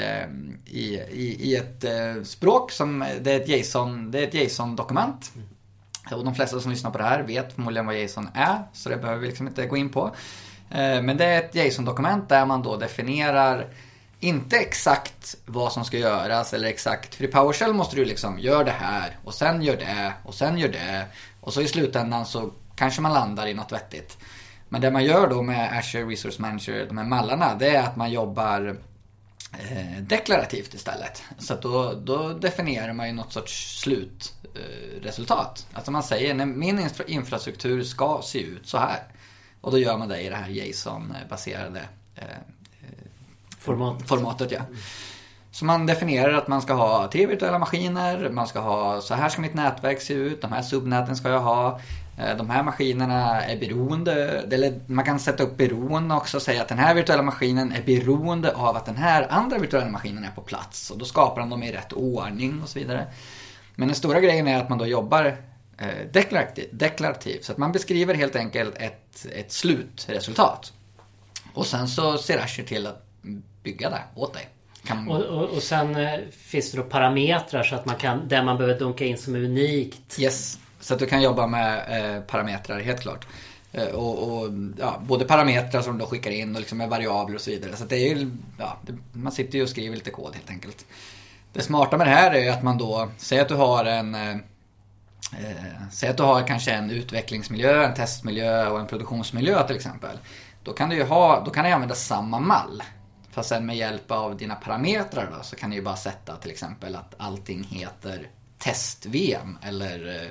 i, 0.67 1.00
i, 1.11 1.37
i 1.41 1.56
ett 1.56 1.85
språk 2.29 2.73
som, 2.73 3.05
det 3.20 3.32
är 3.32 3.41
ett 3.41 3.49
JSON, 3.49 4.11
och 6.12 6.25
de 6.25 6.35
flesta 6.35 6.61
som 6.61 6.70
lyssnar 6.70 6.91
på 6.91 6.99
det 6.99 7.05
här 7.05 7.23
vet 7.23 7.52
förmodligen 7.52 7.87
vad 7.87 8.00
JSON 8.00 8.29
är, 8.35 8.58
så 8.73 8.88
det 8.88 8.97
behöver 8.97 9.20
vi 9.20 9.26
liksom 9.26 9.49
inte 9.49 9.67
gå 9.67 9.76
in 9.76 9.88
på. 9.88 10.06
Eh, 10.70 11.02
men 11.02 11.17
det 11.17 11.25
är 11.25 11.38
ett 11.38 11.55
JSON-dokument 11.55 12.29
där 12.29 12.47
man 12.47 12.62
då 12.62 12.76
definierar 12.76 13.67
inte 14.20 14.56
exakt 14.56 15.37
vad 15.47 15.73
som 15.73 15.85
ska 15.85 15.99
göras 15.99 16.55
eller 16.55 16.69
exakt, 16.69 17.14
för 17.14 17.25
i 17.25 17.29
PowerShell 17.29 17.75
måste 17.75 17.97
du 17.97 18.05
liksom 18.05 18.38
gör 18.38 18.64
det 18.64 18.70
här 18.70 19.19
och 19.25 19.35
sen 19.35 19.62
gör 19.62 19.76
det 19.76 20.12
och 20.23 20.35
sen 20.35 20.58
gör 20.58 20.69
det 20.69 21.05
och 21.41 21.52
så 21.52 21.61
i 21.61 21.69
slutändan 21.69 22.26
så 22.26 22.50
kanske 22.76 23.00
man 23.00 23.12
landar 23.12 23.47
i 23.47 23.55
något 23.55 23.73
vettigt. 23.73 24.19
Men 24.69 24.81
det 24.81 24.91
man 24.91 25.05
gör 25.05 25.29
då 25.29 25.43
med 25.43 25.79
Azure 25.79 26.05
Resource 26.05 26.43
Manager, 26.43 26.87
de 26.87 26.99
här 26.99 27.05
mallarna, 27.05 27.55
det 27.55 27.69
är 27.69 27.82
att 27.82 27.97
man 27.97 28.11
jobbar 28.11 28.76
deklarativt 30.00 30.75
istället. 30.75 31.23
Så 31.38 31.54
då, 31.54 31.92
då 31.92 32.28
definierar 32.28 32.92
man 32.92 33.07
ju 33.07 33.12
något 33.12 33.33
sorts 33.33 33.80
slutresultat. 33.80 35.66
Eh, 35.71 35.76
alltså 35.76 35.90
man 35.90 36.02
säger, 36.02 36.35
min 36.35 36.78
infra 36.78 37.04
infrastruktur 37.04 37.83
ska 37.83 38.21
se 38.25 38.40
ut 38.42 38.66
så 38.66 38.78
här. 38.78 39.02
Och 39.61 39.71
då 39.71 39.78
gör 39.78 39.99
man 39.99 40.09
det 40.09 40.21
i 40.21 40.28
det 40.28 40.37
här 40.37 40.49
JSON-baserade 40.49 41.83
eh, 42.14 42.25
Format. 43.59 44.09
formatet. 44.09 44.50
Ja. 44.50 44.61
Så 45.50 45.64
man 45.64 45.87
definierar 45.87 46.33
att 46.33 46.49
man 46.49 46.62
ska 46.62 46.73
ha 46.73 47.11
tre 47.12 47.26
virtuella 47.26 47.59
maskiner, 47.59 48.30
man 48.30 48.47
ska 48.47 48.61
ha 48.61 49.00
så 49.00 49.14
här 49.14 49.28
ska 49.28 49.40
mitt 49.40 49.54
nätverk 49.54 50.00
se 50.00 50.14
ut, 50.14 50.42
de 50.42 50.52
här 50.52 50.62
subnäten 50.62 51.16
ska 51.16 51.28
jag 51.28 51.40
ha. 51.40 51.80
Eh, 52.20 52.36
de 52.36 52.50
här 52.50 52.62
maskinerna 52.62 53.44
är 53.44 53.56
beroende, 53.56 54.14
eller 54.52 54.80
man 54.86 55.04
kan 55.04 55.20
sätta 55.20 55.42
upp 55.42 55.56
beroende 55.56 56.14
också 56.14 56.36
och 56.36 56.42
säga 56.42 56.62
att 56.62 56.68
den 56.68 56.78
här 56.78 56.94
virtuella 56.94 57.22
maskinen 57.22 57.72
är 57.72 57.82
beroende 57.82 58.54
av 58.54 58.76
att 58.76 58.86
den 58.86 58.96
här 58.96 59.26
andra 59.30 59.58
virtuella 59.58 59.90
maskinen 59.90 60.24
är 60.24 60.30
på 60.30 60.40
plats. 60.40 60.90
Och 60.90 60.98
då 60.98 61.04
skapar 61.04 61.40
de 61.40 61.50
dem 61.50 61.62
i 61.62 61.72
rätt 61.72 61.92
ordning 61.92 62.62
och 62.62 62.68
så 62.68 62.78
vidare. 62.78 63.06
Men 63.74 63.88
den 63.88 63.94
stora 63.94 64.20
grejen 64.20 64.48
är 64.48 64.58
att 64.58 64.68
man 64.68 64.78
då 64.78 64.86
jobbar 64.86 65.36
eh, 65.78 65.88
deklarativt. 66.70 67.44
Så 67.44 67.52
att 67.52 67.58
man 67.58 67.72
beskriver 67.72 68.14
helt 68.14 68.36
enkelt 68.36 68.74
ett, 68.78 69.26
ett 69.32 69.52
slutresultat. 69.52 70.72
Och 71.54 71.66
sen 71.66 71.88
så 71.88 72.18
ser 72.18 72.38
Azure 72.38 72.66
till 72.66 72.86
att 72.86 73.06
bygga 73.62 73.90
det 73.90 74.02
åt 74.14 74.34
dig. 74.34 74.48
Man... 74.88 75.08
Och, 75.08 75.22
och, 75.22 75.48
och, 75.48 75.62
sen 75.62 75.96
eh, 75.96 76.18
finns 76.30 76.72
det 76.72 76.78
då 76.78 76.84
parametrar 76.84 77.62
så 77.62 77.74
att 77.74 77.86
man 77.86 77.96
kan, 77.96 78.28
där 78.28 78.42
man 78.42 78.56
behöver 78.56 78.78
dunka 78.78 79.04
in 79.04 79.18
som 79.18 79.34
är 79.34 79.44
unikt. 79.44 80.18
Yes. 80.20 80.58
Så 80.80 80.94
att 80.94 81.00
du 81.00 81.06
kan 81.06 81.22
jobba 81.22 81.46
med 81.46 81.84
eh, 81.88 82.22
parametrar, 82.22 82.80
helt 82.80 83.00
klart. 83.00 83.26
Eh, 83.72 83.87
och, 83.87 84.42
och 84.42 84.49
ja, 84.78 85.00
både 85.06 85.25
parametrar 85.25 85.82
som 85.82 85.99
du 85.99 86.06
skickar 86.06 86.30
in 86.30 86.54
och 86.54 86.60
liksom 86.60 86.78
med 86.78 86.88
variabler 86.88 87.34
och 87.34 87.40
så 87.40 87.50
vidare. 87.50 87.76
Så 87.76 87.84
det 87.84 87.96
är 87.96 88.14
ju, 88.14 88.30
ja, 88.58 88.78
det, 88.82 88.92
man 89.12 89.32
sitter 89.32 89.58
ju 89.58 89.62
och 89.62 89.70
skriver 89.70 89.96
lite 89.96 90.10
kod 90.10 90.34
helt 90.34 90.50
enkelt. 90.50 90.87
Det 91.52 91.62
smarta 91.62 91.96
med 91.96 92.06
det 92.06 92.10
här 92.10 92.30
är 92.30 92.40
ju 92.40 92.49
att 92.49 92.62
man 92.62 92.78
då, 92.78 93.08
säg 93.16 93.40
att 93.40 93.49
du 93.49 93.54
har 93.54 93.84
en 93.84 94.14
eh, 94.14 94.30
eh, 94.30 95.90
Säg 95.92 96.08
att 96.08 96.16
du 96.16 96.22
har 96.22 96.46
kanske 96.46 96.72
en 96.72 96.90
utvecklingsmiljö, 96.90 97.84
en 97.84 97.94
testmiljö 97.94 98.68
och 98.68 98.80
en 98.80 98.87
produktionsmiljö 98.87 99.66
till 99.66 99.76
exempel. 99.76 100.18
Då 100.64 100.72
kan 100.72 100.88
du 100.88 100.96
ju 100.96 101.04
ha, 101.04 101.44
då 101.44 101.50
kan 101.50 101.64
du 101.64 101.70
använda 101.70 101.94
samma 101.94 102.38
mall. 102.40 102.82
Fast 103.30 103.49
sen 103.49 103.66
med 103.66 103.76
hjälp 103.76 104.10
av 104.10 104.37
dina 104.37 104.54
parametrar 104.54 105.32
då 105.37 105.42
så 105.42 105.56
kan 105.56 105.70
du 105.70 105.76
ju 105.76 105.82
bara 105.82 105.96
sätta 105.96 106.37
till 106.37 106.50
exempel 106.50 106.96
att 106.96 107.14
allting 107.18 107.64
heter 107.64 108.28
test-VM 108.58 109.58
eller 109.62 110.22
eh, 110.22 110.30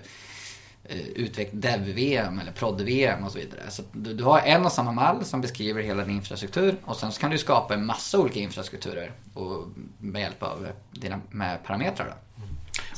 Eh, 0.84 1.08
utveckla 1.16 1.60
dev-VM 1.60 2.40
eller 2.40 2.52
prod-VM 2.52 3.24
och 3.24 3.32
så 3.32 3.40
vidare. 3.40 3.62
Så 3.70 3.84
du, 3.92 4.14
du, 4.14 4.24
har 4.24 4.40
en 4.40 4.66
och 4.66 4.72
samma 4.72 4.92
mall 4.92 5.26
som 5.26 5.42
beskriver 5.42 5.82
hela 5.82 6.06
din 6.06 6.16
infrastruktur 6.16 6.76
och 6.86 6.96
sen 6.96 7.12
så 7.12 7.22
kan 7.22 7.32
du 7.32 7.38
skapa 7.38 7.74
en 7.74 7.86
massa 7.86 8.20
olika 8.20 8.40
infrastrukturer 8.40 9.12
och 9.34 9.68
med 9.98 10.22
hjälp 10.22 10.44
av 10.44 10.68
dina 10.92 11.22
med 11.30 11.64
parametrar. 11.64 12.08
Då. 12.08 12.44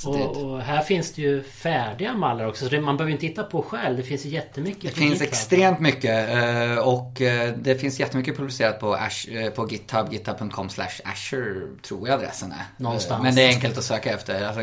Och, 0.06 0.38
och, 0.38 0.62
här 0.62 0.82
finns 0.82 1.14
det 1.14 1.22
ju 1.22 1.44
färdiga 1.44 2.14
mallar 2.14 2.46
också. 2.46 2.70
Så 2.70 2.82
man 2.82 2.98
behöver 2.98 3.12
inte 3.12 3.28
titta 3.28 3.44
på 3.44 3.62
själv. 3.62 3.98
Det 3.98 4.04
finns 4.04 4.26
ju 4.26 4.30
jättemycket. 4.30 4.84
Det 4.84 5.00
finns 5.00 5.22
extremt 5.22 5.80
mycket. 5.80 6.30
Eh, 6.30 6.78
och 6.78 7.22
eh, 7.22 7.54
det 7.58 7.76
finns 7.76 8.00
jättemycket 8.00 8.38
publicerat 8.38 8.80
på, 8.80 8.94
Ash, 8.94 9.30
eh, 9.32 9.50
på 9.50 9.70
GitHub. 9.70 10.14
GitHub.com 10.14 10.70
slash 10.70 11.02
Azure 11.04 11.68
tror 11.82 12.08
jag 12.08 12.16
adressen 12.16 12.52
är. 12.52 12.66
Någonstans. 12.78 13.24
Men 13.24 13.36
det 13.36 13.42
är 13.42 13.50
enkelt 13.50 13.78
att 13.78 13.84
söka 13.84 14.14
efter. 14.14 14.46
Alltså 14.46 14.62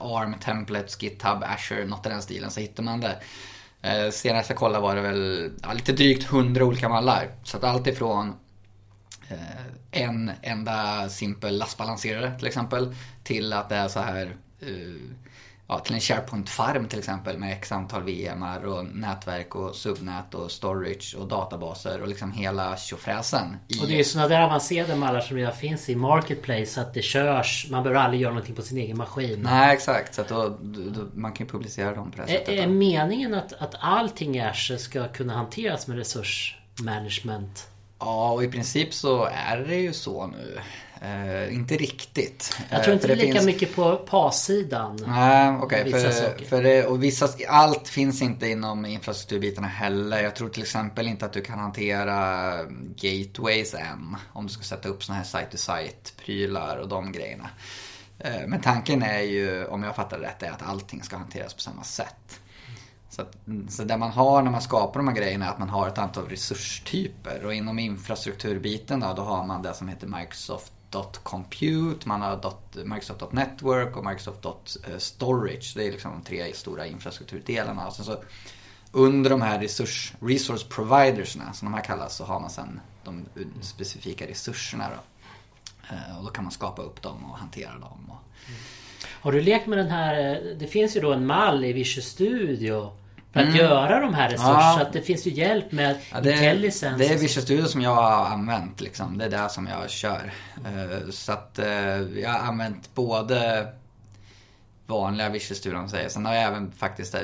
ARM, 0.00 0.34
Templates, 0.34 1.02
GitHub, 1.02 1.42
Azure, 1.42 1.84
något 1.84 2.06
i 2.06 2.08
den 2.08 2.22
stilen. 2.22 2.50
Så 2.50 2.60
hittar 2.60 2.82
man 2.82 3.00
det. 3.00 3.16
Senast 4.12 4.48
jag 4.48 4.58
kollade 4.58 4.82
var 4.82 4.96
det 4.96 5.00
väl 5.02 5.50
ja, 5.62 5.72
lite 5.72 5.92
drygt 5.92 6.26
100 6.26 6.64
olika 6.64 6.88
mallar. 6.88 7.28
Så 7.42 7.56
att 7.56 7.64
allt 7.64 7.86
ifrån 7.86 8.34
en 9.90 10.30
enda 10.42 11.08
simpel 11.08 11.58
lastbalanserare 11.58 12.38
till 12.38 12.46
exempel. 12.46 12.94
Till 13.22 13.52
att 13.52 13.68
det 13.68 13.76
är 13.76 13.88
så 13.88 14.00
här 14.00 14.36
ja, 15.68 15.78
till 15.78 15.94
en 15.94 16.00
SharePoint-farm 16.00 16.88
till 16.88 16.98
exempel 16.98 17.38
med 17.38 17.52
x 17.52 17.72
antal 17.72 18.02
VMar 18.02 18.64
och 18.64 18.84
nätverk 18.84 19.54
och 19.54 19.74
subnät 19.74 20.34
och 20.34 20.50
storage 20.50 21.16
och 21.18 21.28
databaser 21.28 22.02
och 22.02 22.08
liksom 22.08 22.32
hela 22.32 22.76
tjofräsen. 22.76 23.56
I... 23.68 23.82
Och 23.82 23.86
det 23.86 23.94
är 23.94 23.98
ju 23.98 24.04
sådana 24.04 24.28
där 24.28 24.40
avancerade 24.40 24.96
mallar 24.96 25.20
som 25.20 25.36
redan 25.36 25.52
finns 25.52 25.88
i 25.88 25.96
Marketplace 25.96 26.66
så 26.66 26.80
att 26.80 26.94
det 26.94 27.02
körs. 27.02 27.66
Man 27.70 27.82
behöver 27.82 28.00
aldrig 28.00 28.22
göra 28.22 28.32
någonting 28.32 28.54
på 28.54 28.62
sin 28.62 28.78
egen 28.78 28.96
maskin. 28.96 29.40
Nej 29.42 29.74
exakt, 29.74 30.14
så 30.14 30.20
att 30.20 30.28
då, 30.28 30.56
då, 30.60 31.06
man 31.14 31.32
kan 31.32 31.46
ju 31.46 31.52
publicera 31.52 31.94
dem 31.94 32.10
på 32.10 32.22
det 32.22 32.26
sättet. 32.26 32.48
Är, 32.48 32.62
är 32.62 32.66
meningen 32.66 33.34
att, 33.34 33.52
att 33.52 33.74
allting 33.80 34.36
i 34.36 34.40
Azure 34.40 34.78
ska 34.78 35.08
kunna 35.08 35.34
hanteras 35.34 35.86
med 35.86 35.96
resursmanagement? 35.96 37.68
Ja, 37.98 38.32
och 38.32 38.44
i 38.44 38.48
princip 38.48 38.94
så 38.94 39.24
är 39.24 39.56
det 39.56 39.76
ju 39.76 39.92
så 39.92 40.26
nu. 40.26 40.58
Uh, 41.02 41.54
inte 41.54 41.76
riktigt. 41.76 42.56
Jag 42.70 42.84
tror 42.84 42.94
inte 42.94 43.08
uh, 43.08 43.16
det 43.16 43.22
är 43.22 43.26
lika 43.26 43.32
finns... 43.32 43.46
mycket 43.46 43.74
på 43.74 43.96
PAS-sidan. 43.96 44.98
Nej, 45.06 45.56
okej. 45.62 45.80
Okay, 45.88 45.92
för, 45.92 46.44
för 46.44 46.62
det, 46.62 46.86
och 46.86 47.02
vissa, 47.02 47.28
allt 47.48 47.88
finns 47.88 48.22
inte 48.22 48.48
inom 48.48 48.86
infrastrukturbitarna 48.86 49.68
heller. 49.68 50.22
Jag 50.22 50.36
tror 50.36 50.48
till 50.48 50.62
exempel 50.62 51.06
inte 51.06 51.24
att 51.24 51.32
du 51.32 51.40
kan 51.40 51.58
hantera 51.58 52.56
gateways 52.96 53.74
än. 53.74 54.16
Om 54.32 54.46
du 54.46 54.52
ska 54.52 54.62
sätta 54.62 54.88
upp 54.88 55.04
såna 55.04 55.18
här 55.18 55.24
site-to-site-prylar 55.24 56.76
och 56.76 56.88
de 56.88 57.12
grejerna. 57.12 57.50
Uh, 58.24 58.46
men 58.46 58.60
tanken 58.60 59.02
är 59.02 59.20
ju, 59.20 59.66
om 59.66 59.82
jag 59.82 59.96
fattar 59.96 60.18
rätt, 60.18 60.42
är 60.42 60.50
att 60.50 60.62
allting 60.62 61.02
ska 61.02 61.16
hanteras 61.16 61.54
på 61.54 61.60
samma 61.60 61.84
sätt. 61.84 62.40
Så, 63.16 63.22
att, 63.22 63.36
så 63.68 63.84
det 63.84 63.96
man 63.96 64.10
har 64.10 64.42
när 64.42 64.50
man 64.50 64.62
skapar 64.62 65.00
de 65.00 65.08
här 65.08 65.14
grejerna 65.16 65.46
är 65.46 65.50
att 65.50 65.58
man 65.58 65.68
har 65.68 65.88
ett 65.88 65.98
antal 65.98 66.28
resurstyper. 66.28 67.44
Och 67.44 67.54
inom 67.54 67.78
infrastrukturbiten 67.78 69.00
då, 69.00 69.12
då 69.16 69.22
har 69.22 69.44
man 69.44 69.62
det 69.62 69.74
som 69.74 69.88
heter 69.88 70.06
Microsoft 70.06 70.72
Compute, 71.22 72.08
man 72.08 72.22
har 72.22 72.84
Microsoft 72.84 73.32
Network 73.32 73.96
och 73.96 74.04
Microsoft 74.04 74.78
Storage. 74.98 75.72
Det 75.76 75.86
är 75.86 75.92
liksom 75.92 76.12
de 76.12 76.22
tre 76.22 76.54
stora 76.54 76.86
infrastrukturdelarna. 76.86 77.86
Och 77.86 77.92
sen 77.92 78.04
så 78.04 78.16
under 78.92 79.30
de 79.30 79.42
här 79.42 79.60
resurs, 79.60 80.12
resource 80.20 80.66
providersna, 80.68 81.52
som 81.52 81.66
de 81.66 81.74
här 81.74 81.84
kallas, 81.84 82.16
så 82.16 82.24
har 82.24 82.40
man 82.40 82.50
sen 82.50 82.80
de 83.04 83.24
specifika 83.60 84.26
resurserna. 84.26 84.88
Då. 84.88 85.00
Eh, 85.94 86.18
och 86.18 86.24
då 86.24 86.30
kan 86.30 86.44
man 86.44 86.52
skapa 86.52 86.82
upp 86.82 87.02
dem 87.02 87.24
och 87.24 87.38
hantera 87.38 87.78
dem. 87.78 88.12
Har 89.20 89.32
du 89.32 89.40
lekt 89.40 89.66
med 89.66 89.78
den 89.78 89.88
här, 89.88 90.40
det 90.58 90.66
finns 90.66 90.96
ju 90.96 91.00
då 91.00 91.12
en 91.12 91.26
mall 91.26 91.64
i 91.64 91.72
Visual 91.72 92.04
Studio 92.04 92.92
för 93.36 93.42
att 93.42 93.54
mm. 93.54 93.66
göra 93.66 94.00
de 94.00 94.14
här 94.14 94.28
resurserna. 94.28 94.60
Ja. 94.60 94.74
Så 94.78 94.86
att 94.86 94.92
det 94.92 95.02
finns 95.02 95.26
ju 95.26 95.30
hjälp 95.30 95.72
med 95.72 95.96
ja, 96.12 96.20
det, 96.20 96.32
intelligence. 96.32 96.94
Det 96.98 97.06
är 97.06 97.18
Visual 97.18 97.44
Studio 97.44 97.64
som 97.64 97.80
jag 97.80 97.94
har 97.94 98.26
använt 98.26 98.80
liksom. 98.80 99.18
Det 99.18 99.24
är 99.24 99.30
det 99.30 99.48
som 99.48 99.66
jag 99.66 99.90
kör. 99.90 100.32
Mm. 100.66 101.12
Så 101.12 101.32
att 101.32 101.58
eh, 101.58 101.68
jag 102.20 102.30
har 102.30 102.38
använt 102.38 102.94
både 102.94 103.66
vanliga 104.86 105.28
Visual 105.28 105.56
Studio 105.56 105.78
om 105.78 105.88
säger. 105.88 106.08
Sen 106.08 106.26
har 106.26 106.34
jag 106.34 106.42
även 106.42 106.72
faktiskt, 106.72 107.14
eh, 107.14 107.20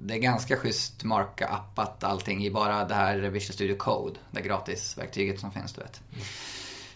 det 0.00 0.14
är 0.14 0.18
ganska 0.18 0.56
schysst 0.56 1.04
marka-appat 1.04 2.04
allting 2.04 2.46
i 2.46 2.50
bara 2.50 2.84
det 2.84 2.94
här 2.94 3.16
Visual 3.16 3.54
Studio 3.54 3.76
Code. 3.76 4.18
Det 4.30 4.40
gratisverktyget 4.40 5.40
som 5.40 5.52
finns 5.52 5.72
du 5.72 5.80
vet. 5.80 6.00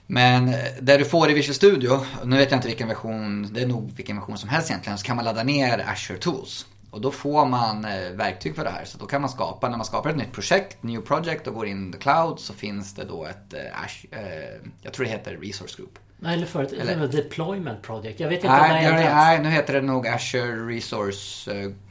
Men 0.06 0.54
det 0.80 0.96
du 0.96 1.04
får 1.04 1.30
i 1.30 1.34
Visual 1.34 1.54
Studio, 1.54 2.06
nu 2.24 2.36
vet 2.36 2.50
jag 2.50 2.58
inte 2.58 2.68
vilken 2.68 2.88
version, 2.88 3.52
det 3.52 3.62
är 3.62 3.66
nog 3.66 3.92
vilken 3.96 4.16
version 4.16 4.38
som 4.38 4.48
helst 4.48 4.70
egentligen, 4.70 4.98
så 4.98 5.04
kan 5.04 5.16
man 5.16 5.24
ladda 5.24 5.42
ner 5.42 5.84
Azure 5.88 6.18
Tools. 6.18 6.66
Och 6.92 7.00
då 7.00 7.10
får 7.10 7.46
man 7.46 7.84
eh, 7.84 8.10
verktyg 8.10 8.56
för 8.56 8.64
det 8.64 8.70
här. 8.70 8.84
Så 8.84 8.98
då 8.98 9.06
kan 9.06 9.20
man 9.20 9.30
skapa, 9.30 9.68
när 9.68 9.76
man 9.76 9.86
skapar 9.86 10.10
ett 10.10 10.16
nytt 10.16 10.32
projekt, 10.32 10.82
New 10.82 11.00
Project 11.00 11.46
och 11.46 11.54
går 11.54 11.66
in 11.66 11.88
i 11.88 11.92
the 11.92 11.98
cloud 11.98 12.38
så 12.40 12.52
finns 12.52 12.94
det 12.94 13.04
då 13.04 13.24
ett, 13.24 13.54
eh, 13.54 13.82
Azure, 13.84 14.60
jag 14.82 14.92
tror 14.92 15.04
det 15.04 15.10
heter 15.10 15.36
Resource 15.36 15.76
Group. 15.76 15.98
Nej, 16.18 16.34
eller 16.34 16.46
förut, 16.46 16.72
eller 16.72 17.06
Deployment 17.08 17.82
Project. 17.82 18.20
Jag 18.20 18.28
vet 18.28 18.44
inte 18.44 18.56
nej, 18.56 18.90
vad 18.90 18.94
det 18.94 19.04
är. 19.04 19.14
Nej, 19.14 19.42
nu 19.42 19.50
heter 19.50 19.72
det 19.72 19.80
nog 19.80 20.06
Azure 20.06 20.76
Resource, 20.76 21.50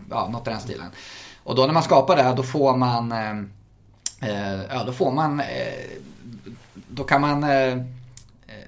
ja, 0.09 0.27
något 0.27 0.47
i 0.47 0.49
den 0.49 0.59
stilen. 0.59 0.91
Och 1.43 1.55
då 1.55 1.65
när 1.65 1.73
man 1.73 1.83
skapar 1.83 2.15
det, 2.15 2.33
då 2.37 2.43
får 2.43 2.77
man, 2.77 3.13
ja, 4.69 4.83
då 4.85 4.93
får 4.93 5.11
man, 5.11 5.41
då 6.73 7.03
kan 7.03 7.21
man 7.21 7.45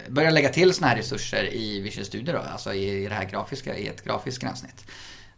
börja 0.10 0.30
lägga 0.30 0.50
till 0.50 0.74
såna 0.74 0.88
här 0.88 0.96
resurser 0.96 1.54
i 1.54 1.80
Visual 1.80 2.06
Studio 2.06 2.34
då, 2.34 2.40
alltså 2.40 2.74
i 2.74 3.08
det 3.08 3.16
här 3.16 3.26
grafiska, 3.26 3.78
i 3.78 3.88
ett 3.88 4.04
grafiskt 4.04 4.42
gränssnitt. 4.42 4.86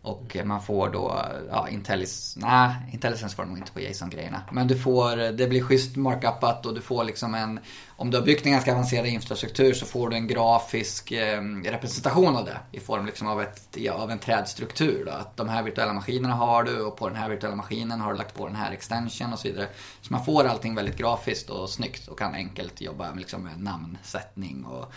Och 0.06 0.38
man 0.44 0.62
får 0.62 0.90
då, 0.90 1.26
ja, 1.50 1.70
Intellis, 1.70 2.36
nej, 2.38 2.76
Intelligence 2.94 3.36
får 3.36 3.44
du 3.44 3.50
nog 3.50 3.58
inte 3.58 3.72
på 3.72 3.80
JSON-grejerna. 3.80 4.42
Men 4.52 4.68
du 4.68 4.78
får, 4.78 5.32
det 5.32 5.48
blir 5.48 5.64
schysst 5.64 5.96
markupat 5.96 6.66
och 6.66 6.74
du 6.74 6.82
får 6.82 7.04
liksom 7.04 7.34
en, 7.34 7.60
om 7.88 8.12
du 8.12 8.18
har 8.18 8.26
byggt 8.26 8.46
en 8.46 8.52
ganska 8.52 8.72
avancerad 8.72 9.06
infrastruktur 9.06 9.74
så 9.74 9.86
får 9.86 10.10
du 10.10 10.16
en 10.16 10.28
grafisk 10.28 11.12
eh, 11.12 11.42
representation 11.64 12.36
av 12.36 12.46
det. 12.46 12.58
I 12.72 12.80
form 12.80 13.06
liksom 13.06 13.28
av, 13.28 13.42
ett, 13.42 13.78
av 13.92 14.12
en 14.12 14.20
trädstruktur. 14.20 15.06
Då. 15.06 15.12
Att 15.12 15.38
de 15.38 15.50
här 15.50 15.64
virtuella 15.64 15.94
maskinerna 15.94 16.34
har 16.34 16.64
du 16.64 16.82
och 16.82 16.98
på 16.98 17.08
den 17.08 17.18
här 17.18 17.30
virtuella 17.30 17.56
maskinen 17.56 18.02
har 18.02 18.12
du 18.12 18.18
lagt 18.18 18.36
på 18.36 18.48
den 18.48 18.56
här 18.56 18.72
extension 18.72 19.34
och 19.34 19.40
så 19.40 19.48
vidare. 19.48 19.68
Så 20.02 20.14
man 20.14 20.26
får 20.26 20.44
allting 20.44 20.76
väldigt 20.76 20.98
grafiskt 20.98 21.50
och 21.50 21.70
snyggt 21.70 22.08
och 22.08 22.20
kan 22.20 22.36
enkelt 22.36 22.82
jobba 22.82 23.14
liksom 23.14 23.44
med 23.44 23.62
namnsättning 23.62 24.66
och 24.66 24.94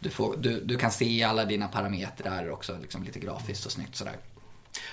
du, 0.00 0.10
får, 0.10 0.36
du, 0.36 0.60
du 0.60 0.76
kan 0.76 0.90
se 0.90 1.22
alla 1.22 1.44
dina 1.44 1.68
parametrar 1.68 2.50
också 2.50 2.78
liksom 2.80 3.02
lite 3.02 3.18
grafiskt 3.18 3.66
och 3.66 3.72
snyggt 3.72 3.96
sådär. 3.96 4.16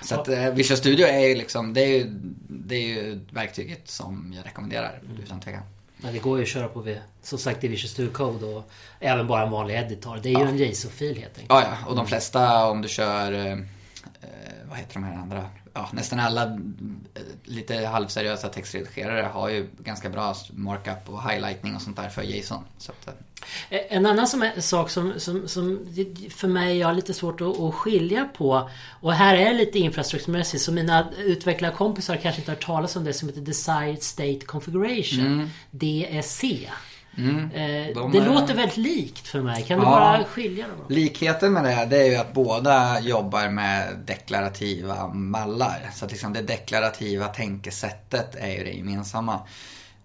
Så 0.02 0.16
att 0.16 0.28
eh, 0.28 0.50
Visual 0.50 0.78
Studio 0.78 1.08
är 1.08 1.28
ju 1.28 1.36
liksom, 1.36 1.74
det 1.74 1.82
är 1.82 1.88
ju, 1.88 2.06
det 2.48 2.76
är 2.76 2.88
ju 2.88 3.20
verktyget 3.32 3.90
som 3.90 4.34
jag 4.36 4.46
rekommenderar 4.46 5.00
mm. 5.04 5.24
utan 5.24 5.40
tvekan. 5.40 5.64
Men 5.98 6.14
det 6.14 6.20
går 6.20 6.38
ju 6.38 6.44
att 6.44 6.50
köra 6.50 6.68
på, 6.68 6.96
som 7.22 7.40
sagt, 7.40 7.64
i 7.64 7.68
Visual 7.68 7.90
Studio 7.90 8.14
Code 8.14 8.46
och 8.46 8.70
även 9.00 9.28
bara 9.28 9.44
en 9.44 9.52
vanlig 9.52 9.76
editor. 9.76 10.20
Det 10.24 10.30
är 10.30 10.34
ju 10.34 10.40
ja. 10.40 10.48
en 10.48 10.58
JSON-fil 10.58 11.18
helt 11.18 11.38
enkelt. 11.38 11.46
Ja, 11.50 11.62
ja. 11.62 11.90
Och 11.90 11.96
de 11.96 12.08
flesta 12.08 12.66
om 12.66 12.82
du 12.82 12.88
kör, 12.88 13.32
eh, 13.32 13.52
eh 13.52 13.58
vad 14.70 14.78
heter 14.78 14.94
de 14.94 15.04
här 15.04 15.16
andra? 15.16 15.46
Ja, 15.78 15.90
nästan 15.94 16.20
alla 16.20 16.44
eh, 16.44 17.22
lite 17.44 17.86
halvseriösa 17.86 18.50
textredigerare 18.50 19.26
har 19.34 19.50
ju 19.50 19.68
ganska 19.80 20.10
bra 20.10 20.36
markup 20.52 21.10
och 21.10 21.30
highlightning 21.30 21.76
och 21.76 21.82
sånt 21.82 21.98
där 21.98 22.10
för 22.10 22.22
JSON. 22.22 22.64
Så 22.78 22.92
att, 22.92 23.08
eh, 23.08 23.14
Eh, 23.70 23.80
en 23.90 24.06
annan 24.06 24.28
som 24.28 24.42
är, 24.42 24.62
sak 24.62 24.90
som, 24.90 25.14
som, 25.20 25.48
som 25.48 25.86
för 26.30 26.48
mig 26.48 26.78
jag 26.78 26.88
har 26.88 26.94
lite 26.94 27.14
svårt 27.14 27.42
att, 27.42 27.60
att 27.60 27.74
skilja 27.74 28.26
på 28.26 28.70
och 29.02 29.14
här 29.14 29.38
är 29.38 29.54
lite 29.54 29.80
infrastrukturmässigt 29.80 30.64
så 30.64 30.72
mina 30.72 31.08
utvecklarkompisar 31.18 32.16
kanske 32.16 32.42
inte 32.42 32.52
har 32.52 32.56
talat 32.56 32.96
om 32.96 33.04
det 33.04 33.14
som 33.14 33.30
heter 33.30 33.42
Desired 33.42 34.04
State 34.04 34.40
Configuration 34.46 35.26
mm. 35.26 35.50
DSC. 35.72 36.44
Mm, 37.18 37.52
eh, 37.52 37.96
de 37.96 38.12
det 38.12 38.18
är... 38.18 38.26
låter 38.26 38.54
väldigt 38.54 38.78
likt 38.78 39.28
för 39.28 39.42
mig. 39.42 39.64
Kan 39.64 39.80
du 39.80 39.86
bara 39.86 40.24
skilja 40.24 40.68
dem? 40.68 40.78
Likheten 40.90 41.54
med 41.54 41.64
det, 41.64 41.88
det 41.90 42.02
är 42.02 42.10
ju 42.10 42.16
att 42.16 42.34
båda 42.34 43.00
jobbar 43.00 43.50
med 43.50 43.98
deklarativa 44.06 45.08
mallar. 45.08 45.90
Så 45.94 46.06
att 46.06 46.12
liksom 46.12 46.34
det 46.34 46.42
deklarativa 46.42 47.28
tänkesättet 47.28 48.36
är 48.36 48.52
ju 48.52 48.64
det 48.64 48.72
gemensamma. 48.72 49.40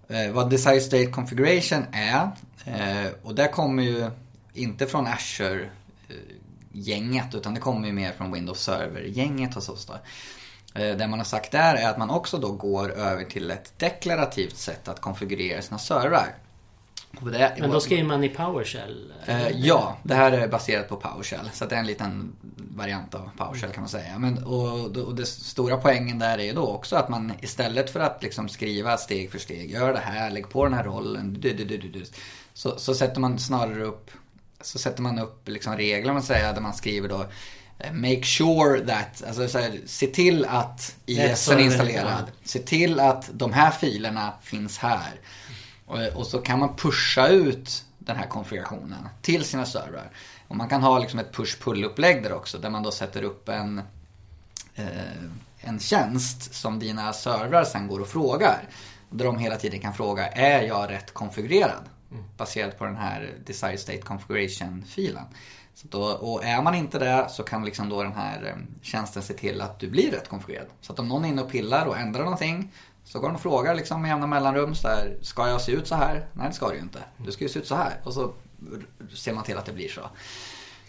Eh, 0.08 0.32
vad 0.32 0.50
Desired 0.50 0.82
State 0.82 1.06
Configuration 1.06 1.84
är 1.92 2.30
Eh, 2.64 3.06
och 3.22 3.34
det 3.34 3.48
kommer 3.48 3.82
ju 3.82 4.10
inte 4.54 4.86
från 4.86 5.06
Azure-gänget 5.06 5.74
utan 7.34 7.54
det 7.54 7.60
kommer 7.60 7.86
ju 7.86 7.92
mer 7.92 8.12
från 8.12 8.32
Windows 8.32 8.60
Server-gänget 8.60 9.54
hos 9.54 9.68
oss 9.68 9.86
då. 9.86 9.94
Det 10.74 11.06
man 11.08 11.18
har 11.18 11.24
sagt 11.24 11.52
där 11.52 11.74
är 11.74 11.88
att 11.88 11.98
man 11.98 12.10
också 12.10 12.38
då 12.38 12.52
går 12.52 12.92
över 12.92 13.24
till 13.24 13.50
ett 13.50 13.78
deklarativt 13.78 14.56
sätt 14.56 14.88
att 14.88 15.00
konfigurera 15.00 15.62
sina 15.62 15.78
servrar. 15.78 16.34
Det, 17.20 17.56
Men 17.60 17.70
då 17.70 17.80
skriver 17.80 18.04
man 18.04 18.24
i 18.24 18.28
PowerShell? 18.28 19.12
Eh, 19.26 19.48
ja, 19.48 19.96
det 20.02 20.14
här 20.14 20.32
är 20.32 20.48
baserat 20.48 20.88
på 20.88 20.96
PowerShell. 20.96 21.50
Så 21.52 21.64
det 21.66 21.74
är 21.74 21.80
en 21.80 21.86
liten 21.86 22.36
variant 22.56 23.14
av 23.14 23.30
PowerShell 23.36 23.72
kan 23.72 23.82
man 23.82 23.88
säga. 23.88 24.18
Men, 24.18 24.44
och, 24.44 24.96
och 24.96 25.14
det 25.14 25.26
stora 25.26 25.76
poängen 25.76 26.18
där 26.18 26.38
är 26.38 26.42
ju 26.42 26.52
då 26.52 26.68
också 26.68 26.96
att 26.96 27.08
man 27.08 27.32
istället 27.40 27.90
för 27.90 28.00
att 28.00 28.22
liksom 28.22 28.48
skriva 28.48 28.96
steg 28.96 29.30
för 29.30 29.38
steg, 29.38 29.70
gör 29.70 29.92
det 29.92 29.98
här, 29.98 30.30
lägg 30.30 30.48
på 30.48 30.64
den 30.64 30.74
här 30.74 30.84
rollen, 30.84 31.36
du, 31.40 31.52
du, 31.52 31.64
du, 31.64 32.04
så, 32.54 32.78
så 32.78 32.94
sätter 32.94 33.20
man 33.20 33.38
snarare 33.38 33.84
upp 33.84 34.10
så 34.64 34.78
sätter 34.78 35.02
man 35.02 35.18
upp 35.18 35.48
liksom 35.48 35.76
regler 35.76 36.12
man 36.12 36.22
säger 36.22 36.54
där 36.54 36.60
man 36.60 36.74
skriver 36.74 37.08
då 37.08 37.26
eh, 37.78 37.92
Make 37.92 38.22
sure 38.22 38.80
that, 38.86 39.22
alltså 39.26 39.48
så 39.48 39.58
här, 39.58 39.80
se 39.86 40.06
till 40.06 40.44
att 40.44 40.96
IS 41.06 41.48
är 41.48 41.58
installerad. 41.58 42.30
Se 42.44 42.58
till 42.58 43.00
att 43.00 43.30
de 43.32 43.52
här 43.52 43.70
filerna 43.70 44.32
finns 44.42 44.78
här. 44.78 45.12
Och, 45.92 46.20
och 46.20 46.26
så 46.26 46.38
kan 46.38 46.58
man 46.58 46.76
pusha 46.76 47.28
ut 47.28 47.84
den 47.98 48.16
här 48.16 48.26
konfigurationen 48.26 49.08
till 49.22 49.44
sina 49.44 49.66
servrar. 49.66 50.10
Och 50.48 50.56
man 50.56 50.68
kan 50.68 50.82
ha 50.82 50.98
liksom 50.98 51.18
ett 51.18 51.32
push-pull-upplägg 51.32 52.22
där 52.22 52.32
också 52.32 52.58
där 52.58 52.70
man 52.70 52.82
då 52.82 52.90
sätter 52.90 53.22
upp 53.22 53.48
en, 53.48 53.82
eh, 54.74 54.86
en 55.60 55.80
tjänst 55.80 56.54
som 56.54 56.78
dina 56.78 57.12
servrar 57.12 57.64
sen 57.64 57.88
går 57.88 58.00
och 58.00 58.08
frågar. 58.08 58.68
Där 59.10 59.24
de 59.24 59.38
hela 59.38 59.56
tiden 59.56 59.80
kan 59.80 59.94
fråga, 59.94 60.26
är 60.26 60.62
jag 60.62 60.90
rätt 60.90 61.14
konfigurerad? 61.14 61.84
Baserat 62.36 62.78
på 62.78 62.84
den 62.84 62.96
här 62.96 63.34
Desired 63.46 63.80
State 63.80 64.02
Configuration-filen. 64.02 65.24
Så 65.74 65.88
då, 65.88 66.02
och 66.02 66.44
är 66.44 66.62
man 66.62 66.74
inte 66.74 66.98
det 66.98 67.26
så 67.30 67.42
kan 67.42 67.64
liksom 67.64 67.88
då 67.88 68.02
den 68.02 68.12
här 68.12 68.44
eh, 68.46 68.56
tjänsten 68.82 69.22
se 69.22 69.34
till 69.34 69.60
att 69.60 69.80
du 69.80 69.90
blir 69.90 70.10
rätt 70.10 70.28
konfigurerad. 70.28 70.66
Så 70.80 70.92
att 70.92 70.98
om 70.98 71.08
någon 71.08 71.24
är 71.24 71.28
inne 71.28 71.42
och 71.42 71.50
pillar 71.50 71.86
och 71.86 71.98
ändrar 71.98 72.22
någonting 72.22 72.72
så 73.04 73.20
går 73.20 73.28
de 73.28 73.34
och 73.34 73.42
frågar 73.42 73.74
liksom 73.74 74.02
med 74.02 74.08
jämna 74.08 74.26
mellanrum 74.26 74.74
så 74.74 74.88
här, 74.88 75.16
Ska 75.20 75.48
jag 75.48 75.60
se 75.60 75.72
ut 75.72 75.86
så 75.86 75.94
här? 75.94 76.26
Nej 76.32 76.48
det 76.48 76.54
ska 76.54 76.68
du 76.68 76.74
ju 76.74 76.80
inte. 76.80 76.98
Du 77.16 77.32
ska 77.32 77.44
ju 77.44 77.48
se 77.48 77.58
ut 77.58 77.66
så 77.66 77.74
här. 77.74 78.00
Och 78.04 78.14
så 78.14 78.32
ser 79.14 79.32
man 79.32 79.44
till 79.44 79.58
att 79.58 79.66
det 79.66 79.72
blir 79.72 79.88
så. 79.88 80.00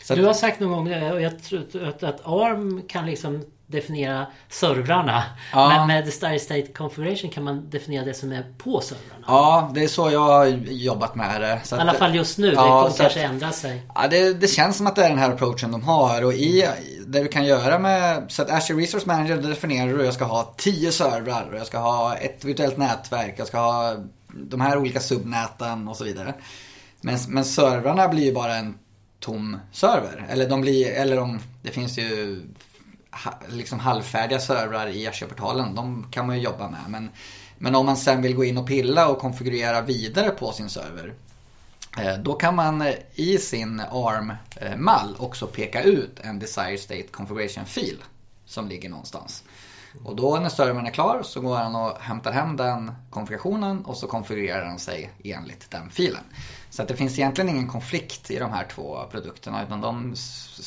så 0.03 0.15
Du 0.15 0.25
har 0.25 0.33
sagt 0.33 0.59
någon 0.59 0.71
gång, 0.71 1.11
och 1.11 1.21
jag 1.21 1.43
tror 1.43 1.87
att, 1.87 2.03
att 2.03 2.21
ARM 2.25 2.81
kan 2.87 3.05
liksom 3.05 3.45
definiera 3.73 4.27
servrarna. 4.49 5.23
Ja. 5.53 5.69
Men 5.69 5.87
med 5.87 6.13
Style 6.13 6.39
State 6.39 6.67
Configuration 6.67 7.29
kan 7.31 7.43
man 7.43 7.69
definiera 7.69 8.05
det 8.05 8.13
som 8.13 8.31
är 8.31 8.43
på 8.57 8.81
servrarna. 8.81 9.23
ja, 9.27 9.71
det 9.75 9.83
är 9.83 9.87
så 9.87 10.11
jag 10.11 10.19
har 10.19 10.45
jobbat 10.67 11.15
med 11.15 11.41
det. 11.41 11.61
Så 11.63 11.75
I 11.75 11.79
att- 11.79 11.81
alla 11.81 11.93
fall 11.93 12.15
just 12.15 12.37
nu. 12.37 12.47
Ja, 12.47 12.51
det 12.51 12.55
kommer 12.69 12.89
så 12.89 12.97
kanske 12.97 13.25
att- 13.25 13.31
ändra 13.31 13.51
sig. 13.51 13.81
Ja, 13.95 14.07
det, 14.07 14.33
det 14.33 14.47
känns 14.47 14.77
som 14.77 14.87
att 14.87 14.95
det 14.95 15.03
är 15.05 15.09
den 15.09 15.19
här 15.19 15.31
approachen 15.31 15.71
de 15.71 15.83
har. 15.83 16.23
Och 16.25 16.33
i 16.33 16.67
det 17.07 17.19
du 17.19 17.27
kan 17.27 17.45
göra 17.45 17.79
med... 17.79 18.25
Så 18.31 18.41
att 18.41 18.49
Azure 18.51 18.81
Resource 18.83 19.05
Manager 19.07 19.37
definierar 19.37 19.97
du 19.97 20.05
jag 20.05 20.13
ska 20.13 20.25
ha 20.25 20.53
10 20.57 20.91
servrar 20.91 21.47
och 21.51 21.57
jag 21.59 21.67
ska 21.67 21.77
ha 21.77 22.15
ett 22.15 22.43
virtuellt 22.45 22.77
nätverk. 22.77 23.35
Jag 23.37 23.47
ska 23.47 23.57
ha 23.59 23.95
de 24.27 24.61
här 24.61 24.77
olika 24.77 24.99
subnäten 24.99 25.87
och 25.87 25.97
så 25.97 26.03
vidare. 26.03 26.33
Men, 27.01 27.17
men 27.27 27.45
servrarna 27.45 28.07
blir 28.07 28.23
ju 28.23 28.33
bara 28.33 28.55
en 28.55 28.77
tom 29.19 29.57
server. 29.71 30.25
Eller 30.29 30.49
de 30.49 30.61
blir... 30.61 30.91
Eller 30.91 31.15
de, 31.15 31.39
det 31.61 31.69
finns 31.71 31.97
ju 31.97 32.41
liksom 33.47 33.79
halvfärdiga 33.79 34.39
servrar 34.39 34.87
i 34.87 35.07
Azure-portalen. 35.07 35.75
De 35.75 36.07
kan 36.11 36.27
man 36.27 36.35
ju 36.35 36.41
jobba 36.43 36.69
med. 36.69 36.79
Men, 36.87 37.09
men 37.57 37.75
om 37.75 37.85
man 37.85 37.97
sen 37.97 38.21
vill 38.21 38.35
gå 38.35 38.43
in 38.43 38.57
och 38.57 38.67
pilla 38.67 39.07
och 39.07 39.19
konfigurera 39.19 39.81
vidare 39.81 40.29
på 40.29 40.51
sin 40.51 40.69
server. 40.69 41.13
Eh, 41.97 42.17
då 42.17 42.33
kan 42.33 42.55
man 42.55 42.81
eh, 42.81 42.93
i 43.13 43.37
sin 43.37 43.79
ARM-mall 43.79 45.15
eh, 45.15 45.23
också 45.23 45.47
peka 45.47 45.83
ut 45.83 46.19
en 46.19 46.39
Desired 46.39 46.79
State 46.79 47.07
Configuration-fil 47.11 48.03
som 48.45 48.67
ligger 48.67 48.89
någonstans. 48.89 49.43
Och 50.03 50.15
då 50.15 50.37
när 50.37 50.49
servern 50.49 50.85
är 50.85 50.91
klar 50.91 51.21
så 51.23 51.41
går 51.41 51.55
han 51.55 51.75
och 51.75 51.97
hämtar 51.99 52.31
hem 52.31 52.57
den 52.57 52.91
konfigurationen 53.09 53.85
och 53.85 53.97
så 53.97 54.07
konfigurerar 54.07 54.65
den 54.65 54.79
sig 54.79 55.11
enligt 55.23 55.71
den 55.71 55.89
filen. 55.89 56.23
Så 56.73 56.83
det 56.83 56.95
finns 56.95 57.19
egentligen 57.19 57.49
ingen 57.49 57.67
konflikt 57.67 58.31
i 58.31 58.39
de 58.39 58.51
här 58.51 58.67
två 58.75 58.99
produkterna 59.11 59.63
utan 59.63 59.81
de, 59.81 60.15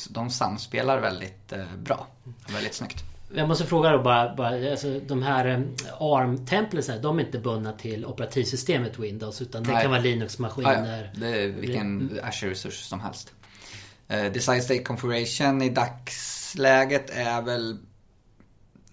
de 0.09 0.29
samspelar 0.29 0.99
väldigt 0.99 1.53
eh, 1.53 1.75
bra. 1.77 2.07
Väldigt 2.53 2.73
snyggt. 2.73 3.03
Jag 3.33 3.47
måste 3.47 3.65
fråga 3.65 3.89
då 3.89 4.03
bara, 4.03 4.35
bara 4.35 4.71
alltså, 4.71 4.99
de 4.99 5.23
här 5.23 5.45
eh, 5.45 5.61
ARM-templesen, 5.99 7.01
de 7.01 7.19
är 7.19 7.25
inte 7.25 7.39
bundna 7.39 7.71
till 7.71 8.05
operativsystemet 8.05 8.99
Windows 8.99 9.41
utan 9.41 9.63
det 9.63 9.71
Nej. 9.71 9.81
kan 9.81 9.91
vara 9.91 10.01
Ja, 10.01 10.05
ja. 10.07 10.11
Linux-maskiner. 10.11 11.11
Det 11.15 11.27
är 11.27 11.47
vilken 11.47 12.19
Azure-resurs 12.23 12.83
som 12.83 12.99
helst. 12.99 13.33
Eh, 14.07 14.25
Design 14.25 14.61
State 14.61 14.83
Configuration 14.83 15.61
i 15.61 15.69
dagsläget 15.69 17.09
är 17.09 17.41
väl 17.41 17.77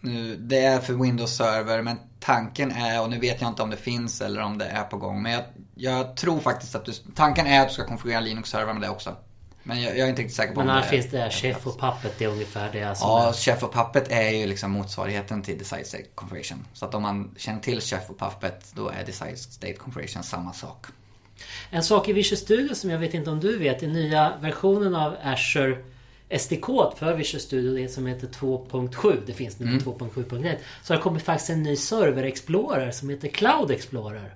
nu, 0.01 0.37
det 0.37 0.61
är 0.61 0.79
för 0.79 0.95
Windows 0.95 1.37
Server 1.37 1.83
men 1.83 1.99
tanken 2.21 2.73
är, 2.73 3.03
och 3.03 3.11
nu 3.11 3.19
vet 3.19 3.41
jag 3.41 3.51
inte 3.51 3.63
om 3.63 3.71
det 3.71 3.77
finns 3.77 4.21
eller 4.21 4.43
om 4.43 4.59
det 4.59 4.67
är 4.67 4.85
på 4.85 4.97
gång, 4.97 5.23
men 5.23 5.33
jag, 5.33 5.43
jag 5.75 6.17
tror 6.17 6.41
faktiskt 6.41 6.75
att 6.75 6.85
du, 6.85 6.93
tanken 7.15 7.47
är 7.47 7.61
att 7.61 7.69
du 7.69 7.75
ska 7.75 7.85
konfigurera 7.85 8.21
Linux 8.21 8.51
Server 8.51 8.73
med 8.73 8.83
det 8.83 8.89
också. 8.89 9.17
Men 9.63 9.83
jag, 9.83 9.99
jag 9.99 10.07
är 10.07 10.09
inte 10.09 10.23
riktigt 10.23 10.37
säker 10.37 10.55
på 10.55 10.61
Men 10.61 10.71
annars 10.71 10.85
det 10.85 10.91
finns 10.91 11.11
det 11.11 11.31
Chef 11.31 11.67
och 11.67 11.81
Puppet, 11.81 12.15
det 12.19 12.25
är 12.25 12.29
ungefär 12.29 12.73
det 12.73 12.95
som 12.95 13.09
Ja, 13.09 13.29
är. 13.29 13.33
Chef 13.33 13.63
och 13.63 13.73
Puppet 13.73 14.13
är 14.13 14.31
ju 14.31 14.47
liksom 14.47 14.71
motsvarigheten 14.71 15.43
till 15.43 15.59
Design 15.59 15.85
State 15.85 16.05
Configuration. 16.15 16.67
Så 16.73 16.85
att 16.85 16.95
om 16.95 17.03
man 17.03 17.35
känner 17.37 17.61
till 17.61 17.81
Chef 17.81 18.11
och 18.11 18.19
Puppet, 18.19 18.73
då 18.75 18.89
är 18.89 19.05
Design 19.07 19.37
State 19.37 19.73
Configuration 19.73 20.23
samma 20.23 20.53
sak. 20.53 20.87
En 21.71 21.83
sak 21.83 22.09
i 22.09 22.13
Visual 22.13 22.39
Studio 22.39 22.75
som 22.75 22.91
jag 22.91 22.99
vet 22.99 23.15
inte 23.15 23.31
om 23.31 23.41
du 23.41 23.59
vet, 23.59 23.83
i 23.83 23.87
nya 23.87 24.33
versionen 24.41 24.95
av 24.95 25.17
Azure 25.23 25.79
SDK 26.39 26.67
för 26.97 27.15
Visual 27.15 27.41
Studio, 27.41 27.75
det 27.75 27.89
som 27.89 28.07
heter 28.07 28.27
2.7, 28.27 29.21
det 29.27 29.33
finns 29.33 29.59
nu 29.59 29.67
2.7.1. 29.67 30.57
Så 30.83 30.93
har 30.93 30.97
det 30.97 31.03
kommit 31.03 31.23
faktiskt 31.23 31.51
en 31.51 31.63
ny 31.63 31.77
server 31.77 32.23
Explorer 32.25 32.91
som 32.91 33.09
heter 33.09 33.29
Cloud 33.29 33.71
Explorer. 33.71 34.33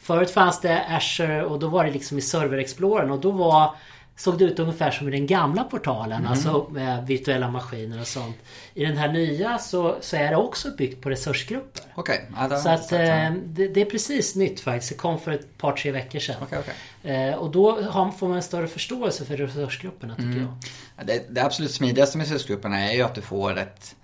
Förut 0.00 0.30
fanns 0.30 0.60
det 0.60 0.84
Azure 0.88 1.44
och 1.44 1.58
då 1.58 1.68
var 1.68 1.84
det 1.84 1.90
liksom 1.90 2.18
i 2.18 2.20
server 2.20 2.58
Explorern 2.58 3.10
och 3.10 3.20
då 3.20 3.30
var 3.30 3.74
Såg 4.16 4.38
det 4.38 4.44
ut 4.44 4.58
ungefär 4.58 4.90
som 4.90 5.08
i 5.08 5.10
den 5.10 5.26
gamla 5.26 5.64
portalen, 5.64 6.26
alltså 6.26 6.66
med 6.70 7.06
virtuella 7.06 7.50
maskiner 7.50 8.00
och 8.00 8.06
sånt. 8.06 8.36
I 8.74 8.84
den 8.84 8.96
här 8.96 9.12
nya 9.12 9.58
så, 9.58 9.96
så 10.00 10.16
är 10.16 10.30
det 10.30 10.36
också 10.36 10.70
byggt 10.70 11.02
på 11.02 11.10
resursgrupper. 11.10 11.82
Okej, 11.94 12.30
ja, 12.36 12.58
Så 12.58 12.68
jag 12.68 12.74
att 12.74 12.92
eh, 12.92 13.32
det, 13.44 13.68
det 13.68 13.80
är 13.80 13.84
precis 13.84 14.34
nytt 14.34 14.60
faktiskt. 14.60 14.92
Det 14.92 14.96
kom 14.98 15.20
för 15.20 15.32
ett 15.32 15.58
par 15.58 15.72
tre 15.72 15.90
veckor 15.90 16.18
sedan. 16.18 16.36
Okej, 16.42 16.58
okej. 16.58 16.74
Eh, 17.14 17.34
och 17.34 17.50
då 17.50 17.82
har, 17.82 18.10
får 18.10 18.28
man 18.28 18.36
en 18.36 18.42
större 18.42 18.68
förståelse 18.68 19.24
för 19.24 19.36
resursgrupperna 19.36 20.14
tycker 20.14 20.38
jag. 20.38 20.54
Ja, 20.96 21.04
Det, 21.04 21.34
det 21.34 21.44
absolut 21.44 21.70
smidigaste 21.70 22.18
med 22.18 22.26
resursgrupperna 22.28 22.90
är 22.90 22.94
ju 22.94 23.02
att 23.02 23.14
du 23.14 23.20
får 23.20 23.58
ett... 23.58 23.96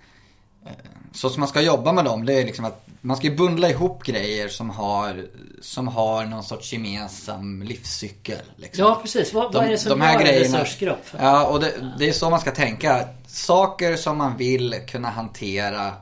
Så 1.13 1.29
som 1.29 1.39
man 1.39 1.49
ska 1.49 1.61
jobba 1.61 1.91
med 1.91 2.05
dem, 2.05 2.25
det 2.25 2.33
är 2.33 2.45
liksom 2.45 2.65
att 2.65 2.85
man 3.01 3.17
ska 3.17 3.29
bundla 3.31 3.69
ihop 3.69 4.03
grejer 4.03 4.47
som 4.47 4.69
har, 4.69 5.25
som 5.61 5.87
har 5.87 6.25
någon 6.25 6.43
sorts 6.43 6.73
gemensam 6.73 7.63
livscykel. 7.63 8.45
Liksom. 8.55 8.85
Ja 8.85 8.99
precis. 9.01 9.33
Vad, 9.33 9.53
vad 9.53 9.65
är 9.65 9.69
det 9.69 9.77
som 9.77 9.99
gör 10.01 10.19
en 10.19 10.25
resursgrupp? 10.25 11.05
Ja, 11.19 11.47
och 11.47 11.59
det, 11.59 11.93
det 11.99 12.09
är 12.09 12.13
så 12.13 12.29
man 12.29 12.39
ska 12.39 12.51
tänka. 12.51 13.07
Saker 13.27 13.95
som 13.95 14.17
man 14.17 14.37
vill 14.37 14.75
kunna 14.87 15.09
hantera 15.09 15.93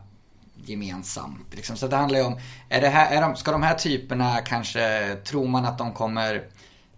gemensamt. 0.66 1.56
Liksom. 1.56 1.78
Så 1.78 1.88
det 1.88 1.96
handlar 1.96 2.20
ju 2.20 2.26
om, 2.26 2.40
är 2.70 2.82
det 2.82 2.88
här, 2.88 3.18
är 3.18 3.22
de, 3.22 3.36
ska 3.36 3.52
de 3.52 3.64
här 3.64 3.76
typerna 3.76 4.42
kanske, 4.42 5.16
tror 5.26 5.48
man 5.48 5.66
att 5.66 5.78
de 5.78 5.94
kommer 5.94 6.44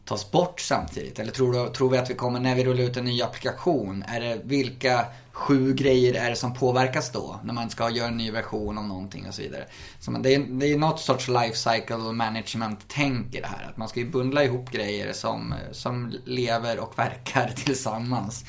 tas 0.05 0.31
bort 0.31 0.59
samtidigt? 0.59 1.19
Eller 1.19 1.31
tror, 1.31 1.53
du, 1.53 1.73
tror 1.73 1.89
vi 1.89 1.97
att 1.97 2.09
vi 2.09 2.13
kommer, 2.13 2.39
när 2.39 2.55
vi 2.55 2.63
rullar 2.63 2.83
ut 2.83 2.97
en 2.97 3.05
ny 3.05 3.21
applikation, 3.21 4.03
är 4.07 4.19
det 4.19 4.41
vilka 4.43 5.05
sju 5.31 5.73
grejer 5.73 6.13
är 6.13 6.29
det 6.29 6.35
som 6.35 6.53
påverkas 6.53 7.11
då? 7.11 7.39
När 7.43 7.53
man 7.53 7.69
ska 7.69 7.89
göra 7.89 8.07
en 8.07 8.17
ny 8.17 8.31
version 8.31 8.77
av 8.77 8.87
någonting 8.87 9.27
och 9.27 9.33
så 9.33 9.41
vidare. 9.41 9.65
Så 9.99 10.11
man, 10.11 10.21
det, 10.21 10.35
är, 10.35 10.39
det 10.39 10.65
är 10.65 10.77
något 10.77 10.99
sorts 10.99 11.27
life 11.27 11.55
cycle 11.55 11.97
management-tänk 11.97 13.35
i 13.35 13.41
det 13.41 13.47
här. 13.47 13.69
Att 13.69 13.77
man 13.77 13.89
ska 13.89 13.99
ju 13.99 14.09
bundla 14.09 14.43
ihop 14.43 14.71
grejer 14.71 15.13
som, 15.13 15.53
som 15.71 16.13
lever 16.25 16.79
och 16.79 16.99
verkar 16.99 17.47
tillsammans. 17.55 18.45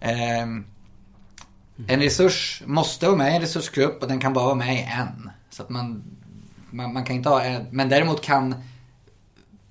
Eh, 0.00 0.46
en 1.86 2.00
resurs 2.00 2.62
måste 2.66 3.06
vara 3.06 3.16
med 3.16 3.32
i 3.32 3.34
en 3.34 3.40
resursgrupp 3.40 4.02
och 4.02 4.08
den 4.08 4.20
kan 4.20 4.32
bara 4.32 4.44
vara 4.44 4.54
med 4.54 4.74
i 4.74 4.88
en. 4.98 5.30
Så 5.50 5.62
att 5.62 5.68
man, 5.68 6.02
man, 6.70 6.92
man 6.92 7.04
kan 7.04 7.16
inte 7.16 7.28
ha 7.28 7.42
en, 7.42 7.66
men 7.70 7.88
däremot 7.88 8.22
kan 8.22 8.54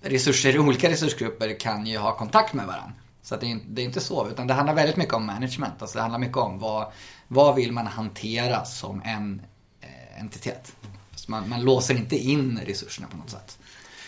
resurser 0.02 0.56
i 0.56 0.60
olika 0.60 0.90
resursgrupper 0.90 1.60
kan 1.60 1.86
ju 1.86 1.98
ha 1.98 2.18
kontakt 2.18 2.54
med 2.54 2.66
varandra. 2.68 2.94
Så 3.24 3.36
det, 3.36 3.46
är, 3.46 3.50
inte- 3.50 3.66
det 3.70 3.82
är 3.82 3.86
inte 3.86 4.02
så, 4.02 4.30
utan 4.30 4.48
det 4.48 4.54
handlar 4.54 4.74
väldigt 4.76 4.98
mycket 4.98 5.14
om 5.14 5.26
management. 5.26 5.74
Alltså 5.82 5.96
det 5.98 6.02
handlar 6.02 6.20
mycket 6.20 6.38
om 6.38 6.60
vad, 6.60 6.92
vad 7.28 7.56
vill 7.56 7.72
man 7.72 7.88
hantera 7.88 8.66
som 8.66 9.02
en 9.06 9.42
eh, 9.82 10.22
entitet. 10.22 10.76
Så 11.16 11.32
man, 11.32 11.50
man 11.50 11.62
låser 11.62 11.96
inte 11.96 12.16
in 12.18 12.60
resurserna 12.66 13.08
på 13.08 13.18
något 13.18 13.30
sätt. 13.30 13.58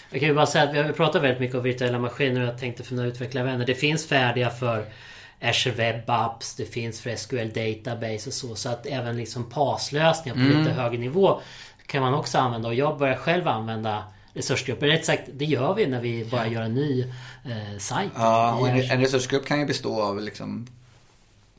Jag 0.09 0.19
kan 0.19 0.29
ju 0.29 0.35
bara 0.35 0.45
säga 0.45 0.63
att 0.63 0.73
vi 0.75 0.81
har 0.81 0.91
pratat 0.91 1.23
väldigt 1.23 1.39
mycket 1.39 1.55
om 1.55 1.63
virtuella 1.63 1.99
maskiner 1.99 2.41
och 2.41 2.47
jag 2.47 2.59
tänkte 2.59 2.83
för 2.83 2.95
några 2.95 3.09
utvecklarvänner. 3.09 3.65
Det 3.65 3.75
finns 3.75 4.07
färdiga 4.07 4.49
för 4.49 4.85
Azure 5.41 5.75
Web 5.75 6.09
Apps, 6.09 6.55
det 6.55 6.65
finns 6.65 7.01
för 7.01 7.15
SQL 7.15 7.35
Database 7.53 8.29
och 8.29 8.33
så. 8.33 8.55
Så 8.55 8.69
att 8.69 8.85
även 8.85 9.17
liksom 9.17 9.49
PAS-lösningar 9.49 10.35
på 10.35 10.57
lite 10.59 10.71
högre 10.71 10.97
nivå 10.97 11.41
kan 11.85 12.01
man 12.01 12.13
också 12.13 12.37
använda. 12.37 12.67
Och 12.67 12.75
jag 12.75 12.97
börjar 12.97 13.15
själv 13.15 13.47
använda 13.47 14.03
resursgrupper. 14.33 14.87
Rätt 14.87 15.05
sagt, 15.05 15.23
det 15.33 15.45
gör 15.45 15.73
vi 15.73 15.87
när 15.87 16.01
vi 16.01 16.25
bara 16.25 16.47
gör 16.47 16.61
en 16.61 16.73
ny 16.73 17.01
eh, 17.45 17.77
sajt. 17.79 18.11
Ja, 18.15 18.55
och 18.55 18.69
en, 18.69 18.91
en 18.91 19.01
resursgrupp 19.01 19.45
kan 19.45 19.59
ju 19.59 19.65
bestå 19.65 20.01
av 20.01 20.21
liksom 20.21 20.67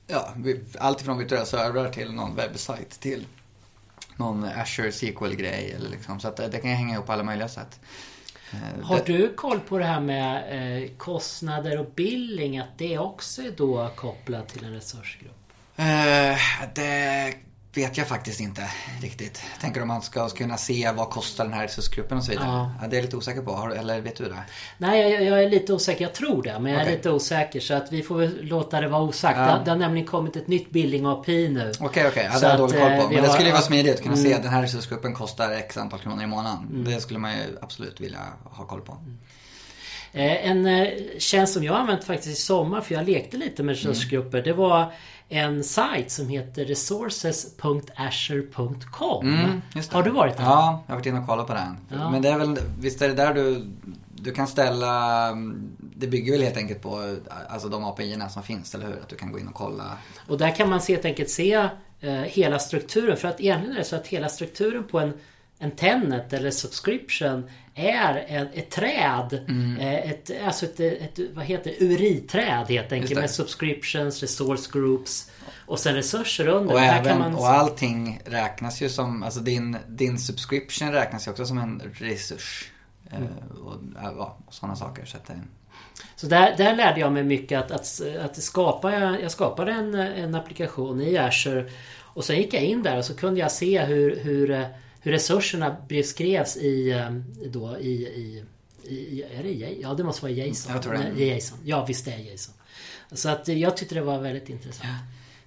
Ja, 0.07 0.35
allt 0.79 1.01
ifrån 1.01 1.19
virtuella 1.19 1.45
servrar 1.45 1.91
till 1.91 2.13
någon 2.13 2.37
webbsajt 2.37 3.01
till 3.01 3.27
någon 4.17 4.45
Azure 4.45 4.93
SQL-grej 4.93 5.75
eller 5.77 5.91
liksom. 5.91 6.21
Så 6.21 6.29
att 6.29 6.37
det, 6.37 6.49
det 6.49 6.59
kan 6.59 6.71
hänga 6.71 6.95
ihop 6.95 7.07
på 7.07 7.13
alla 7.13 7.23
möjliga 7.23 7.49
sätt. 7.49 7.81
Eh, 8.53 8.85
Har 8.85 9.01
du 9.07 9.35
koll 9.35 9.61
på 9.61 9.79
det 9.79 9.85
här 9.85 10.01
med 10.01 10.83
eh, 10.83 10.91
kostnader 10.97 11.79
och 11.79 11.91
billing? 11.95 12.59
Att 12.59 12.79
det 12.79 12.99
också 12.99 13.43
är 13.43 13.51
då 13.51 13.91
kopplat 13.97 14.49
till 14.49 14.65
en 14.65 14.73
resursgrupp? 14.73 15.33
Eh, 15.77 16.39
det 16.75 17.35
vet 17.75 17.99
jag 17.99 18.09
faktiskt 18.09 18.41
inte 18.41 18.63
riktigt. 19.03 19.43
Tänker 19.61 19.83
om 19.83 19.89
man 19.89 20.03
ska 20.03 20.29
kunna 20.29 20.57
se 20.57 20.91
vad 20.97 21.11
kostar 21.11 21.45
den 21.45 21.53
här 21.53 21.63
resursgruppen 21.63 22.19
och 22.19 22.25
så 22.25 22.31
vidare. 22.31 22.47
Ja. 22.47 22.71
ja 22.83 22.89
det 22.89 22.97
är 22.97 22.99
jag 22.99 23.05
lite 23.05 23.17
osäker 23.17 23.43
på. 23.43 23.53
Har, 23.53 23.71
eller 23.71 24.01
vet 24.01 24.17
du 24.17 24.25
det? 24.25 24.43
Nej, 24.79 25.11
jag, 25.11 25.25
jag, 25.25 25.43
är 25.43 25.51
lite 25.51 25.73
osäker. 25.73 26.05
Jag 26.05 26.15
tror 26.15 26.43
det. 26.43 26.59
Men 26.59 26.73
jag 26.73 26.81
okay. 26.81 26.93
är 26.93 26.97
lite 26.97 27.11
osäker. 27.11 27.61
Så 27.61 27.75
att 27.75 27.93
vi 27.93 28.03
får 28.03 28.19
väl 28.19 28.39
låta 28.43 28.81
det 28.81 28.89
vara 28.89 29.03
osagt. 29.03 29.39
Ja. 29.39 29.45
Det, 29.45 29.65
det 29.65 29.71
har 29.71 29.79
nämligen 29.79 30.07
kommit 30.07 30.37
ett 30.37 30.49
nytt 30.49 30.71
billing 30.71 31.07
API 31.07 31.49
nu. 31.49 31.73
Okej, 31.81 31.87
okay, 31.87 32.09
okej. 32.09 32.09
Okay. 32.09 32.25
Ja, 32.25 32.41
det 32.41 32.47
har 32.47 32.51
jag 32.51 32.59
dålig 32.59 32.81
koll 32.81 32.91
på. 32.91 33.03
Eh, 33.03 33.11
men 33.11 33.23
det 33.23 33.31
skulle 33.31 33.47
ju 33.47 33.53
vara 33.53 33.63
smidigt 33.63 33.95
att 33.95 34.03
kunna 34.03 34.15
mm. 34.15 34.27
se 34.27 34.35
att 34.35 34.43
den 34.43 34.53
här 34.53 34.63
resursgruppen 34.63 35.15
kostar 35.15 35.51
x 35.51 35.77
antal 35.77 36.01
kronor 36.01 36.23
i 36.23 36.27
månaden. 36.27 36.67
Mm. 36.71 36.85
Det 36.85 37.01
skulle 37.01 37.19
man 37.19 37.33
ju 37.33 37.59
absolut 37.63 38.01
vilja 38.01 38.21
ha 38.45 38.67
koll 38.67 38.81
på. 38.81 38.93
Mm. 38.93 39.19
En 40.17 40.67
eh, 40.67 40.89
tjänst 41.19 41.53
som 41.53 41.65
jag 41.65 41.77
använt 41.77 42.05
faktiskt 42.05 42.39
i 42.39 42.41
sommar, 42.41 42.81
för 42.81 42.95
jag 42.95 43.09
lekte 43.09 43.37
lite 43.37 43.63
med 43.63 43.75
resursgrupper. 43.75 44.43
Det 44.43 44.53
var 44.53 44.93
en 45.29 45.65
sajt 45.65 46.11
som 46.11 46.29
heter 46.29 46.65
resources.azure.com. 46.65 49.27
Mm, 49.27 49.61
Har 49.91 50.03
du 50.03 50.11
varit 50.11 50.37
där? 50.37 50.45
Ja, 50.45 50.83
jag 50.87 50.93
har 50.93 50.97
varit 50.99 51.07
inne 51.07 51.19
och 51.19 51.27
kollat 51.27 51.47
på 51.47 51.55
den. 51.55 51.77
Ja. 51.89 52.11
Men 52.11 52.23
det 52.23 52.29
är 52.29 52.39
väl, 52.39 52.59
visst 52.81 53.03
är 53.03 53.09
det 53.09 53.15
där 53.15 53.35
du, 53.35 53.67
du 54.11 54.33
kan 54.33 54.47
ställa, 54.47 55.29
det 55.79 56.07
bygger 56.07 56.33
väl 56.33 56.43
helt 56.43 56.57
enkelt 56.57 56.83
på 56.83 57.17
alltså 57.49 57.69
de 57.69 57.85
api 57.85 58.19
som 58.31 58.43
finns, 58.43 58.75
eller 58.75 58.87
hur? 58.87 58.93
Att 58.93 59.09
du 59.09 59.17
kan 59.17 59.33
gå 59.33 59.39
in 59.39 59.49
och 59.49 59.55
kolla. 59.55 59.85
Och 60.29 60.39
där 60.39 60.51
kan 60.51 60.71
man 60.71 60.81
se, 60.81 60.93
helt 60.93 61.05
enkelt 61.05 61.31
se 61.31 61.69
eh, 62.01 62.13
hela 62.13 62.59
strukturen. 62.59 63.17
För 63.17 63.29
att 63.29 63.41
egentligen 63.41 63.75
är 63.75 63.79
det 63.79 63.85
så 63.85 63.97
att 63.97 64.07
hela 64.07 64.29
strukturen 64.29 64.85
på 64.85 65.01
en 65.01 65.13
en 65.65 65.71
Tenet 65.71 66.33
eller 66.33 66.51
subscription 66.51 67.51
är 67.75 68.25
ett, 68.29 68.55
ett 68.55 68.71
träd. 68.71 69.45
Mm. 69.49 69.77
Eh, 69.77 70.11
ett, 70.11 70.31
alltså 70.45 70.67
ett, 70.67 70.81
ett, 70.81 71.19
vad 71.35 71.45
heter 71.45 71.71
det, 71.71 71.85
uriträd 71.85 72.67
helt 72.69 72.93
enkelt. 72.93 73.21
Med 73.21 73.31
subscriptions, 73.31 74.23
resource 74.23 74.71
groups 74.73 75.31
och 75.67 75.79
sen 75.79 75.95
resurser 75.95 76.49
under. 76.49 76.75
Och, 76.75 76.81
även, 76.81 77.19
man... 77.19 77.35
och 77.35 77.49
allting 77.49 78.21
räknas 78.25 78.83
ju 78.83 78.89
som, 78.89 79.23
alltså 79.23 79.41
din, 79.41 79.77
din 79.89 80.19
subscription 80.19 80.93
räknas 80.93 81.27
ju 81.27 81.31
också 81.31 81.47
som 81.47 81.59
en 81.59 81.83
resurs. 81.95 82.71
Eh, 83.11 83.17
mm. 83.17 83.29
Och, 83.65 83.75
ja, 84.03 84.37
och 84.47 84.55
sådana 84.55 84.77
saker. 84.77 85.05
Så, 85.05 85.17
att, 85.17 85.31
så 86.17 86.27
där, 86.27 86.55
där 86.57 86.77
lärde 86.77 87.01
jag 87.01 87.13
mig 87.13 87.25
mycket 87.25 87.59
att, 87.59 87.71
att, 87.71 88.01
att 88.25 88.43
skapa, 88.43 88.93
jag 88.93 89.31
skapade 89.31 89.73
en, 89.73 89.95
en 89.95 90.35
applikation 90.35 91.01
i 91.01 91.17
Azure 91.17 91.71
och 92.01 92.25
sen 92.25 92.37
gick 92.37 92.55
jag 92.55 92.63
in 92.63 92.83
där 92.83 92.99
och 92.99 93.05
så 93.05 93.17
kunde 93.17 93.41
jag 93.41 93.53
se 93.53 93.85
hur, 93.85 94.17
hur 94.17 94.69
hur 95.05 95.13
resurserna 95.13 95.77
beskrevs 95.89 96.57
i, 96.57 96.93
ehm, 96.93 97.25
då, 97.47 97.79
i, 97.79 97.93
i, 97.93 98.45
i 98.85 99.23
är 99.23 99.43
det 99.43 99.53
Jason? 99.53 99.81
Ja 99.81 99.95
det 99.95 100.05
måste 100.05 100.23
vara 100.23 100.33
Jason. 100.33 100.73
Jag 100.73 100.83
tror 100.83 100.93
det. 100.93 101.13
Nej, 101.15 101.29
Jason. 101.29 101.59
Ja 101.65 101.85
visst 101.85 102.05
det 102.05 102.13
är 102.13 102.19
Jason. 102.19 102.55
Så 103.13 103.29
att 103.29 103.49
jag 103.49 103.77
tyckte 103.77 103.95
det 103.95 104.01
var 104.01 104.21
väldigt 104.21 104.49
intressant. 104.49 104.89
Ja. 104.89 104.99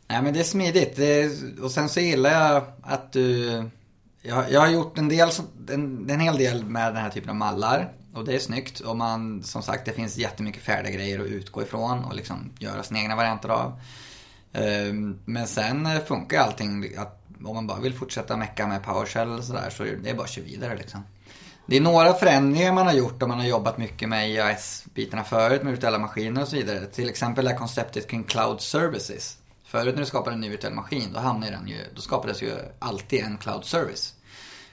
Nej 0.08 0.22
men 0.22 0.34
det 0.34 0.39
är 0.39 0.43
smidigt. 0.43 0.96
Det 0.96 1.22
är, 1.22 1.32
och 1.63 1.72
sen 1.72 1.89
så 1.89 2.00
gillar 2.00 2.30
jag 2.30 2.63
att 2.82 3.13
du... 3.13 3.63
Jag, 4.22 4.52
jag 4.52 4.62
har 4.62 4.70
gjort 4.70 4.98
en, 4.98 5.10
del, 5.10 5.30
en, 5.70 6.10
en 6.10 6.20
hel 6.20 6.38
del 6.38 6.65
med 6.65 6.93
den 6.93 7.04
här 7.04 7.10
typen 7.10 7.30
av 7.30 7.36
mallar. 7.36 7.93
Och 8.13 8.26
det 8.26 8.36
är 8.36 8.39
snyggt. 8.39 8.80
Och 8.80 8.98
man, 8.98 9.43
som 9.43 9.63
sagt, 9.63 9.86
det 9.86 9.91
finns 9.91 10.17
jättemycket 10.17 10.62
färdiga 10.62 10.93
grejer 10.93 11.20
att 11.20 11.28
utgå 11.28 11.62
ifrån 11.62 12.04
och 12.04 12.15
liksom 12.15 12.54
göra 12.60 12.84
sina 12.84 13.00
egna 13.00 13.15
varianter 13.15 13.50
av. 13.50 13.82
Ehm, 14.54 15.20
men 15.26 15.48
sen 15.48 15.88
funkar 16.08 16.39
allting 16.39 16.98
att 16.98 17.16
om 17.43 17.56
man 17.56 17.67
bara 17.67 17.80
vill 17.80 17.93
fortsätta 17.93 18.38
mecka 18.38 18.67
med 18.67 18.84
PowerShell 18.84 19.30
och 19.30 19.43
sådär 19.43 19.69
så 19.69 19.84
det 19.84 20.10
är 20.10 20.13
bara 20.13 20.23
att 20.23 20.30
köra 20.30 20.45
vidare 20.45 20.78
liksom. 20.78 21.04
Det 21.65 21.78
är 21.78 21.82
några 21.82 22.13
förändringar 22.13 22.73
man 22.73 22.86
har 22.86 22.93
gjort 22.93 23.23
om 23.23 23.30
man 23.30 23.39
har 23.39 23.45
jobbat 23.45 23.78
mycket 23.78 24.10
med 24.10 24.30
IAS-bitarna 24.30 25.23
förut 25.23 25.63
med 25.63 25.73
virtuella 25.73 26.00
maskiner 26.00 26.41
och 26.41 26.47
så 26.47 26.56
vidare. 26.56 26.86
Till 26.86 27.10
exempel 27.10 27.45
det 27.45 27.52
här 27.52 27.58
konceptet 27.58 28.08
kring 28.08 28.23
Cloud 28.23 28.62
Services. 28.62 29.38
Förut 29.63 29.95
när 29.95 30.02
du 30.02 30.08
skapade 30.08 30.34
en 30.34 30.41
ny 30.41 30.50
virtuell 30.50 30.73
maskin 30.73 31.13
då, 31.13 31.19
hamnade 31.19 31.52
den 31.52 31.67
ju, 31.67 31.78
då 31.95 32.02
skapades 32.02 32.41
ju 32.41 32.54
alltid 32.80 33.23
en 33.23 33.38
Cloud 33.38 33.65
Service. 33.65 34.13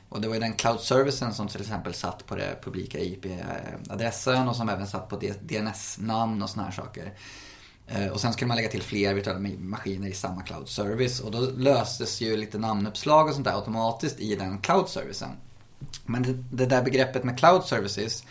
Och 0.09 0.21
det 0.21 0.29
var 0.29 0.35
ju 0.35 0.41
den 0.41 0.53
Cloud 0.53 0.81
Servicen 0.81 1.35
som 1.35 1.49
till 1.49 1.61
exempel 1.61 1.95
satt 1.95 2.27
på 2.27 2.37
den 2.37 2.57
publika 2.63 2.99
IP-adressen 2.99 4.49
och 4.49 4.57
som 4.57 4.69
även 4.69 4.87
satt 4.87 5.09
på 5.09 5.21
DNS-namn 5.43 6.43
och 6.43 6.51
såna 6.51 6.65
här 6.65 6.73
saker. 6.73 7.13
Eh, 7.87 8.09
och 8.09 8.21
sen 8.21 8.33
skulle 8.33 8.49
man 8.49 8.57
lägga 8.57 8.69
till 8.69 8.83
fler 8.83 9.15
virtuella 9.15 9.41
maskiner 9.59 10.09
i 10.09 10.13
samma 10.13 10.43
cloud 10.43 10.69
service. 10.69 11.21
Och 11.21 11.31
då 11.31 11.41
löstes 11.41 12.21
ju 12.21 12.37
lite 12.37 12.59
namnuppslag 12.59 13.29
och 13.29 13.35
sånt 13.35 13.45
där 13.45 13.57
automatiskt 13.57 14.21
i 14.21 14.37
den 14.37 14.59
cloud 14.59 14.89
servicen. 14.89 15.31
Men 16.07 16.23
det, 16.23 16.33
det 16.33 16.67
där 16.67 16.83
begreppet 16.83 17.25
med 17.25 17.39
cloud 17.39 17.65
services, 17.65 18.25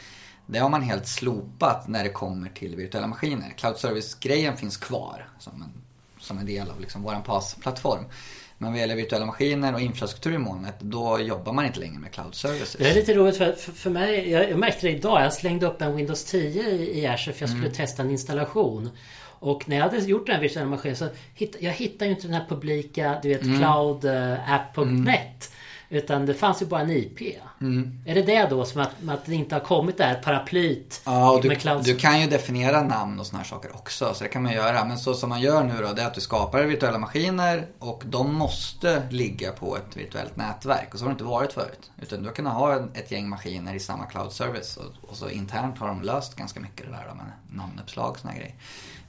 det 0.45 0.59
har 0.59 0.69
man 0.69 0.81
helt 0.81 1.07
slopat 1.07 1.87
när 1.87 2.03
det 2.03 2.09
kommer 2.09 2.49
till 2.49 2.75
virtuella 2.75 3.07
maskiner. 3.07 3.53
Cloud 3.57 3.77
service-grejen 3.77 4.57
finns 4.57 4.77
kvar 4.77 5.29
som 5.39 5.61
en, 5.61 5.71
som 6.19 6.37
en 6.37 6.45
del 6.45 6.69
av 6.69 6.81
liksom 6.81 7.03
vår 7.03 7.21
PAS-plattform. 7.25 8.05
Men 8.57 8.71
vad 8.71 8.79
gäller 8.79 8.95
virtuella 8.95 9.25
maskiner 9.25 9.73
och 9.73 9.81
infrastruktur 9.81 10.33
i 10.33 10.37
molnet, 10.37 10.75
då 10.79 11.19
jobbar 11.19 11.53
man 11.53 11.65
inte 11.65 11.79
längre 11.79 11.99
med 11.99 12.11
cloud 12.11 12.35
services. 12.35 12.75
Det 12.79 12.89
är 12.89 12.95
lite 12.95 13.13
roligt 13.13 13.37
för, 13.37 13.51
för, 13.51 13.71
för 13.71 13.89
mig, 13.89 14.29
jag, 14.29 14.49
jag 14.49 14.59
märkte 14.59 14.87
det 14.87 14.93
idag. 14.93 15.23
Jag 15.23 15.33
slängde 15.33 15.65
upp 15.65 15.81
en 15.81 15.95
Windows 15.95 16.23
10 16.23 16.69
i, 16.69 16.99
i 16.99 17.07
Azure 17.07 17.33
för 17.33 17.41
jag 17.41 17.49
skulle 17.49 17.65
mm. 17.65 17.75
testa 17.75 18.03
en 18.03 18.09
installation. 18.09 18.89
Och 19.43 19.69
när 19.69 19.75
jag 19.75 19.83
hade 19.83 19.97
gjort 19.97 20.25
den 20.25 20.35
här 20.35 20.41
virtuella 20.41 20.69
maskinen 20.69 20.97
så 20.97 21.07
hittade 21.33 21.65
jag 21.65 21.71
hittade 21.71 22.05
ju 22.05 22.15
inte 22.15 22.27
den 22.27 22.33
här 22.33 22.45
publika, 22.49 23.19
du 23.21 23.29
vet, 23.29 23.43
mm. 23.43 23.57
cloudapp.net. 23.57 25.07
Mm. 25.07 25.23
Utan 25.89 26.25
det 26.25 26.33
fanns 26.33 26.61
ju 26.61 26.65
bara 26.65 26.81
en 26.81 26.91
IP. 26.91 27.19
Mm. 27.61 27.99
Är 28.05 28.15
det 28.15 28.21
det 28.21 28.47
då 28.49 28.65
som 28.65 28.81
att, 28.81 28.91
att 29.07 29.25
det 29.25 29.35
inte 29.35 29.55
har 29.55 29.59
kommit 29.59 29.97
det 29.97 30.03
här 30.03 30.15
paraplyt 30.15 31.01
ja, 31.05 31.31
och 31.31 31.41
du, 31.41 31.47
med 31.47 31.59
cloud? 31.59 31.83
Du 31.83 31.95
kan 31.95 32.21
ju 32.21 32.27
definiera 32.27 32.81
namn 32.83 33.19
och 33.19 33.25
såna 33.25 33.37
här 33.37 33.45
saker 33.45 33.75
också. 33.75 34.13
Så 34.13 34.23
det 34.23 34.29
kan 34.29 34.43
man 34.43 34.53
göra. 34.53 34.85
Men 34.85 34.97
så 34.97 35.13
som 35.13 35.29
man 35.29 35.41
gör 35.41 35.63
nu 35.63 35.73
då, 35.81 35.93
det 35.93 36.01
är 36.01 36.07
att 36.07 36.13
du 36.13 36.21
skapar 36.21 36.63
virtuella 36.63 36.97
maskiner 36.97 37.67
och 37.79 38.03
de 38.05 38.35
måste 38.35 39.03
ligga 39.09 39.51
på 39.51 39.77
ett 39.77 39.97
virtuellt 39.97 40.35
nätverk. 40.35 40.93
Och 40.93 40.99
så 40.99 41.05
har 41.05 41.09
det 41.09 41.13
inte 41.13 41.23
varit 41.23 41.53
förut. 41.53 41.91
Utan 42.01 42.23
du 42.23 42.31
kunnat 42.31 42.53
ha 42.53 42.87
ett 42.93 43.11
gäng 43.11 43.29
maskiner 43.29 43.75
i 43.75 43.79
samma 43.79 44.05
cloud 44.05 44.31
service. 44.31 44.77
Och, 44.77 45.09
och 45.09 45.15
så 45.15 45.29
internt 45.29 45.77
har 45.77 45.87
de 45.87 46.01
löst 46.01 46.35
ganska 46.35 46.59
mycket 46.59 46.85
det 46.85 46.91
där 46.91 47.05
då 47.09 47.15
med 47.15 47.31
namnuppslag 47.51 48.09
och 48.09 48.19
såna 48.19 48.33
grejer. 48.33 48.55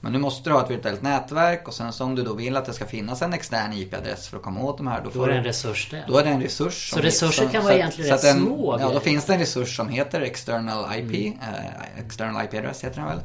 Men 0.04 0.12
nu 0.12 0.18
måste 0.18 0.50
du 0.50 0.54
ha 0.54 0.64
ett 0.64 0.70
virtuellt 0.70 1.02
nätverk 1.02 1.68
och 1.68 1.74
sen 1.74 1.92
så 1.92 2.04
om 2.04 2.14
du 2.14 2.22
då 2.22 2.34
vill 2.34 2.56
att 2.56 2.64
det 2.64 2.72
ska 2.72 2.86
finnas 2.86 3.22
en 3.22 3.32
extern 3.32 3.72
IP-adress 3.72 4.28
för 4.28 4.36
att 4.36 4.42
komma 4.42 4.60
åt 4.60 4.76
de 4.76 4.86
här. 4.86 5.00
Då, 5.04 5.10
då 5.10 5.24
är 5.24 5.28
det 5.28 5.34
en 5.34 5.44
resurs 5.44 5.88
det. 5.90 6.04
Då 6.08 6.18
är 6.18 6.24
det 6.24 6.30
en 6.30 6.42
resurs. 6.42 6.90
Så 6.90 7.00
resurser 7.00 7.42
som, 7.42 7.52
kan 7.52 7.64
vara 7.64 7.74
egentligen 7.74 8.10
rätt 8.10 8.24
en, 8.24 8.40
små 8.40 8.78
Ja, 8.80 8.92
då 8.92 9.00
finns 9.00 9.24
det 9.24 9.32
en 9.32 9.38
resurs 9.40 9.76
som 9.76 9.88
heter 9.88 10.20
external 10.20 10.98
IP. 10.98 11.14
Mm. 11.14 11.38
Eh, 11.40 12.04
external 12.06 12.44
IP-adress 12.44 12.84
heter 12.84 13.00
den 13.00 13.08
väl. 13.08 13.18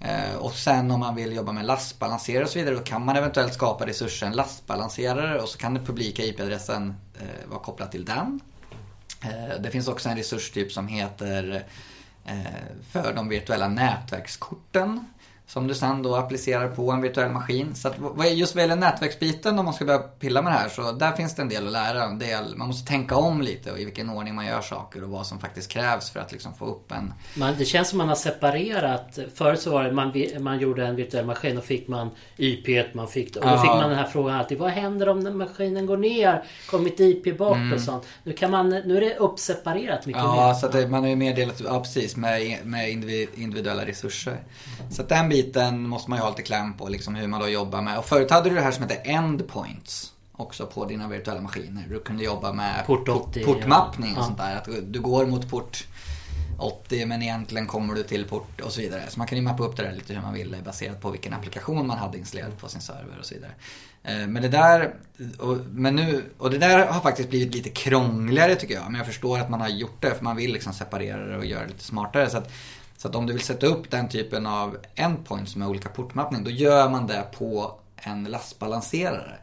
Eh, 0.00 0.36
och 0.36 0.54
sen 0.54 0.90
om 0.90 1.00
man 1.00 1.14
vill 1.14 1.32
jobba 1.32 1.52
med 1.52 1.64
lastbalanserare 1.64 2.44
och 2.44 2.50
så 2.50 2.58
vidare 2.58 2.74
då 2.74 2.80
kan 2.80 3.04
man 3.04 3.16
eventuellt 3.16 3.54
skapa 3.54 3.86
resursen 3.86 4.32
lastbalanserare 4.32 5.40
och 5.40 5.48
så 5.48 5.58
kan 5.58 5.74
den 5.74 5.84
publika 5.84 6.22
IP-adressen 6.22 6.94
eh, 7.20 7.48
vara 7.50 7.60
kopplad 7.60 7.90
till 7.90 8.04
den. 8.04 8.40
Det 9.60 9.70
finns 9.70 9.88
också 9.88 10.08
en 10.08 10.16
resurstyp 10.16 10.72
som 10.72 10.88
heter 10.88 11.64
för 12.90 13.12
de 13.14 13.28
virtuella 13.28 13.68
nätverkskorten. 13.68 15.06
Som 15.48 15.66
du 15.66 15.74
sen 15.74 16.02
då 16.02 16.16
applicerar 16.16 16.68
på 16.68 16.90
en 16.90 17.00
virtuell 17.00 17.30
maskin. 17.30 17.74
Så 17.74 17.88
att 17.88 17.96
just 18.34 18.54
vad 18.54 18.62
gäller 18.62 18.76
nätverksbiten 18.76 19.58
om 19.58 19.64
man 19.64 19.74
ska 19.74 19.84
börja 19.84 19.98
pilla 19.98 20.42
med 20.42 20.52
det 20.52 20.56
här 20.56 20.68
så 20.68 20.92
där 20.92 21.12
finns 21.12 21.34
det 21.34 21.42
en 21.42 21.48
del 21.48 21.66
att 21.66 21.72
lära. 21.72 22.04
En 22.04 22.18
del, 22.18 22.56
man 22.56 22.66
måste 22.66 22.88
tänka 22.88 23.16
om 23.16 23.42
lite 23.42 23.72
och 23.72 23.78
i 23.78 23.84
vilken 23.84 24.10
ordning 24.10 24.34
man 24.34 24.46
gör 24.46 24.60
saker 24.60 25.02
och 25.02 25.10
vad 25.10 25.26
som 25.26 25.38
faktiskt 25.38 25.70
krävs 25.70 26.10
för 26.10 26.20
att 26.20 26.32
liksom 26.32 26.54
få 26.54 26.66
upp 26.66 26.92
en... 26.92 27.12
Man, 27.36 27.54
det 27.58 27.64
känns 27.64 27.88
som 27.88 27.98
man 27.98 28.08
har 28.08 28.16
separerat. 28.16 29.18
Förut 29.34 29.60
så 29.60 29.70
var 29.70 29.84
det 29.84 29.92
man, 29.92 30.12
man 30.38 30.58
gjorde 30.58 30.86
en 30.86 30.96
virtuell 30.96 31.26
maskin 31.26 31.58
och 31.58 31.64
fick 31.64 31.88
man 31.88 32.10
IP, 32.36 32.94
man 32.94 33.08
fick, 33.08 33.36
och 33.36 33.42
då 33.42 33.48
ja. 33.48 33.62
fick 33.62 33.70
man 33.70 33.88
den 33.88 33.98
här 33.98 34.06
frågan 34.06 34.36
alltid. 34.36 34.58
Vad 34.58 34.70
händer 34.70 35.08
om 35.08 35.38
maskinen 35.38 35.86
går 35.86 35.96
ner? 35.96 36.44
Kommer 36.70 36.84
mitt 36.84 37.00
IP 37.00 37.38
bort 37.38 37.56
mm. 37.56 37.72
och 37.72 37.80
sånt? 37.80 38.06
Nu, 38.22 38.32
kan 38.32 38.50
man, 38.50 38.68
nu 38.68 38.96
är 38.96 39.00
det 39.00 39.16
uppseparerat 39.16 40.06
mycket 40.06 40.22
ja, 40.22 40.34
mer. 40.34 40.42
Ja, 40.42 40.54
så 40.54 40.66
att 40.66 40.72
det, 40.72 40.88
man 40.88 41.10
ju 41.10 41.16
mer 41.16 41.36
delat, 41.36 41.60
ja 41.60 41.80
precis, 41.80 42.16
med, 42.16 42.58
med 42.64 42.90
individuella 43.34 43.86
resurser. 43.86 44.38
Så 44.90 45.02
att 45.02 45.08
den 45.08 45.28
biten 45.36 45.88
måste 45.88 46.10
man 46.10 46.18
ju 46.18 46.22
ha 46.22 46.30
lite 46.30 46.42
kläm 46.42 46.74
på, 46.74 46.88
liksom 46.88 47.14
hur 47.14 47.26
man 47.26 47.40
då 47.40 47.48
jobbar 47.48 47.82
med. 47.82 47.98
Och 47.98 48.04
förut 48.04 48.30
hade 48.30 48.48
du 48.48 48.54
det 48.54 48.60
här 48.60 48.72
som 48.72 48.82
heter 48.82 49.00
endpoints 49.04 50.12
också 50.32 50.66
på 50.66 50.84
dina 50.84 51.08
virtuella 51.08 51.40
maskiner. 51.40 51.86
Du 51.88 52.00
kunde 52.00 52.24
jobba 52.24 52.52
med 52.52 52.86
port 52.86 53.08
80, 53.08 53.44
portmappning 53.44 54.12
och 54.12 54.18
ja. 54.18 54.24
sånt 54.24 54.38
där. 54.38 54.56
Att 54.56 54.68
du 54.92 55.00
går 55.00 55.26
mot 55.26 55.50
port 55.50 55.86
80 56.58 57.06
men 57.06 57.22
egentligen 57.22 57.66
kommer 57.66 57.94
du 57.94 58.02
till 58.02 58.24
port 58.24 58.60
och 58.60 58.72
så 58.72 58.80
vidare. 58.80 59.02
Så 59.08 59.18
man 59.18 59.26
kan 59.26 59.38
ju 59.38 59.44
mappa 59.44 59.64
upp 59.64 59.76
det 59.76 59.82
där 59.82 59.92
lite 59.92 60.14
hur 60.14 60.20
man 60.22 60.34
vill 60.34 60.56
baserat 60.64 61.00
på 61.00 61.10
vilken 61.10 61.34
applikation 61.34 61.86
man 61.86 61.98
hade 61.98 62.18
installerad 62.18 62.58
på 62.58 62.68
sin 62.68 62.80
server 62.80 63.18
och 63.18 63.24
så 63.24 63.34
vidare. 63.34 63.52
Eh, 64.02 64.28
men 64.28 64.42
det 64.42 64.48
där, 64.48 64.94
och, 65.38 65.56
men 65.70 65.96
nu, 65.96 66.24
och 66.38 66.50
det 66.50 66.58
där 66.58 66.86
har 66.86 67.00
faktiskt 67.00 67.30
blivit 67.30 67.54
lite 67.54 67.70
krångligare 67.70 68.54
tycker 68.54 68.74
jag. 68.74 68.84
Men 68.84 68.94
jag 68.94 69.06
förstår 69.06 69.38
att 69.38 69.50
man 69.50 69.60
har 69.60 69.68
gjort 69.68 70.02
det 70.02 70.14
för 70.14 70.24
man 70.24 70.36
vill 70.36 70.52
liksom 70.52 70.72
separera 70.72 71.26
det 71.26 71.36
och 71.36 71.46
göra 71.46 71.62
det 71.62 71.68
lite 71.68 71.84
smartare. 71.84 72.30
Så 72.30 72.38
att 72.38 72.52
så 73.06 73.10
att 73.10 73.16
om 73.16 73.26
du 73.26 73.32
vill 73.32 73.42
sätta 73.42 73.66
upp 73.66 73.90
den 73.90 74.08
typen 74.08 74.46
av 74.46 74.76
endpoints 74.94 75.56
med 75.56 75.68
olika 75.68 75.88
portmappning, 75.88 76.44
då 76.44 76.50
gör 76.50 76.88
man 76.88 77.06
det 77.06 77.24
på 77.38 77.74
en 77.96 78.24
lastbalanserare. 78.24 79.36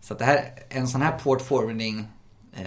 Så 0.00 0.12
att 0.12 0.18
det 0.18 0.24
här, 0.24 0.50
en 0.68 0.88
sån 0.88 1.02
här 1.02 1.18
port 1.18 1.42
forwarding 1.42 2.04
eh, 2.56 2.64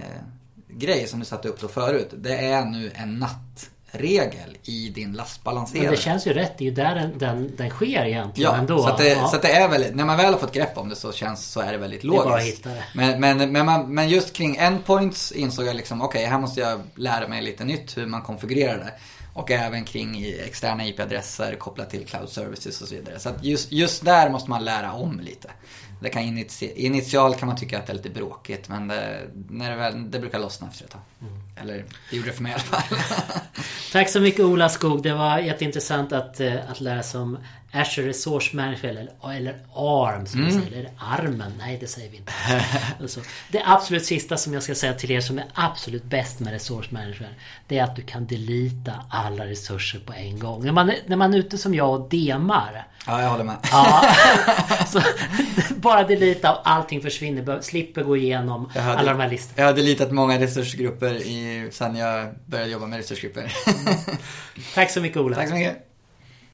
grej 0.68 1.08
som 1.08 1.20
du 1.20 1.26
satte 1.26 1.48
upp 1.48 1.62
då 1.62 1.68
förut, 1.68 2.10
det 2.18 2.36
är 2.36 2.66
nu 2.66 2.92
en 2.96 3.20
NAT 3.20 3.70
regel 3.92 4.58
i 4.64 4.90
din 4.90 5.14
lastbalanserare. 5.14 5.84
Men 5.84 5.96
det 5.96 6.02
känns 6.02 6.28
ju 6.28 6.34
rätt. 6.34 6.58
Det 6.58 6.64
är 6.64 6.70
ju 6.70 6.76
där 6.76 6.96
den, 6.96 7.18
den, 7.18 7.56
den 7.58 7.70
sker 7.70 8.06
egentligen 8.06 8.52
Ja, 8.52 8.58
ändå. 8.58 8.84
så 8.84 8.98
det, 8.98 9.10
ja. 9.10 9.28
så 9.28 9.36
att 9.36 9.42
det 9.42 9.52
är 9.52 9.70
väldigt, 9.70 9.96
när 9.96 10.06
man 10.06 10.18
väl 10.18 10.34
har 10.34 10.40
fått 10.40 10.54
grepp 10.54 10.78
om 10.78 10.90
det 10.90 10.96
så 10.96 11.12
känns 11.12 11.46
så 11.46 11.60
är 11.60 11.72
det 11.72 11.78
väldigt 11.78 12.04
logiskt. 12.04 12.26
bara 12.26 12.38
att 12.38 12.44
hitta 12.44 12.70
det. 12.70 12.84
Men, 12.94 13.20
men, 13.20 13.52
men, 13.52 13.66
man, 13.66 13.94
men 13.94 14.10
just 14.10 14.34
kring 14.34 14.56
endpoints 14.56 15.32
insåg 15.32 15.66
jag 15.66 15.76
liksom, 15.76 16.02
okej 16.02 16.26
här 16.26 16.40
måste 16.40 16.60
jag 16.62 16.82
lära 16.96 17.28
mig 17.28 17.42
lite 17.42 17.64
nytt 17.64 17.98
hur 17.98 18.06
man 18.06 18.22
konfigurerar 18.22 18.78
det. 18.78 18.94
Och 19.34 19.52
även 19.52 19.86
kring 19.86 20.26
externa 20.26 20.88
IP-adresser 20.88 21.56
kopplat 21.56 21.90
till 21.90 22.06
cloud 22.06 22.30
services 22.30 22.82
och 22.82 22.88
så 22.88 22.96
vidare. 22.96 23.20
Så 23.20 23.30
att 23.30 23.44
just, 23.44 23.72
just 23.72 24.06
där 24.06 24.30
måste 24.30 24.50
man 24.50 24.66
lära 24.66 24.94
om 24.94 25.20
lite. 25.20 25.50
Det 26.00 26.10
kan 26.10 26.22
initi- 26.24 26.74
initialt 26.76 27.40
kan 27.40 27.48
man 27.48 27.58
tycka 27.58 27.80
att 27.80 27.88
det 27.88 27.94
är 27.94 27.96
lite 27.98 28.10
bråkigt 28.10 28.70
men 28.70 28.88
det, 28.88 29.20
när 29.50 29.70
det, 29.70 29.76
väl, 29.76 30.12
det 30.12 30.20
brukar 30.20 30.40
lossna 30.40 30.68
efter 30.68 30.86
ett 30.86 30.92
tag. 30.92 31.02
Mm. 31.22 31.34
Eller 31.62 31.86
det 32.10 32.16
gjorde 32.16 32.30
det 32.30 32.34
för 32.36 32.44
mig 32.44 32.52
i 32.52 32.56
alla 32.56 32.64
fall. 32.64 32.98
Tack 33.92 34.10
så 34.10 34.20
mycket 34.20 34.40
Ola 34.40 34.70
Skog. 34.70 35.04
Det 35.04 35.14
var 35.14 35.40
jätteintressant 35.40 36.14
att, 36.14 36.40
eh, 36.40 36.54
att 36.72 36.82
lära 36.82 37.04
sig 37.04 37.20
om 37.22 37.38
Azure 37.74 38.08
Resource 38.10 38.56
Management 38.56 38.84
eller, 39.24 39.34
eller 39.38 39.60
ARM 39.74 40.26
som 40.26 40.40
Mm. 40.40 40.62
säger. 40.62 40.78
Eller 40.78 40.92
ARMen. 41.00 41.54
Nej 41.58 41.78
det 41.82 41.88
säger 41.88 42.10
vi 42.12 42.18
inte. 42.18 42.32
alltså, 43.02 43.22
det 43.52 43.62
absolut 43.66 44.06
sista 44.06 44.38
som 44.38 44.54
jag 44.54 44.64
ska 44.64 44.76
säga 44.76 44.94
till 44.94 45.12
er 45.12 45.22
som 45.22 45.38
är 45.40 45.46
absolut 45.54 46.04
bäst 46.04 46.40
med 46.40 46.54
Resource 46.54 46.88
Management. 46.94 47.34
Det 47.68 47.78
är 47.80 47.84
att 47.84 47.96
du 47.96 48.02
kan 48.02 48.26
delita 48.28 48.94
alla 49.10 49.46
resurser 49.46 50.00
på 50.00 50.14
en 50.14 50.40
gång. 50.40 50.66
När 50.66 50.72
man, 50.72 50.90
är- 50.90 51.00
när 51.06 51.16
man 51.16 51.34
är 51.34 51.38
ute 51.38 51.58
som 51.58 51.76
jag 51.76 51.90
och 52.02 52.10
demar. 52.10 52.88
ja, 53.08 53.22
jag 53.22 53.30
håller 53.30 53.44
med. 53.44 53.58
Ja, 53.72 54.06
så, 54.88 55.02
bara 55.90 56.04
delita 56.04 56.52
och 56.56 56.62
allting 56.70 57.02
försvinner. 57.02 57.62
Slipper 57.62 58.04
gå 58.04 58.18
igenom 58.18 58.70
hade- 58.76 58.98
alla 59.00 59.12
de 59.12 59.20
här 59.20 59.30
listorna. 59.30 59.62
Jag 59.62 59.66
har 59.66 59.74
deletat 59.74 60.12
många 60.12 60.40
resursgrupper 60.40 61.14
i, 61.16 61.68
sen 61.72 61.96
jag 61.96 62.28
började 62.46 62.72
jobba 62.72 62.86
med 62.86 62.98
resursgrupper. 62.98 63.54
Tack 64.76 64.92
så 64.92 65.02
mycket 65.02 65.18
Ola. 65.18 65.36
Tack 65.36 65.50
så 65.50 65.56
mycket. 65.56 65.78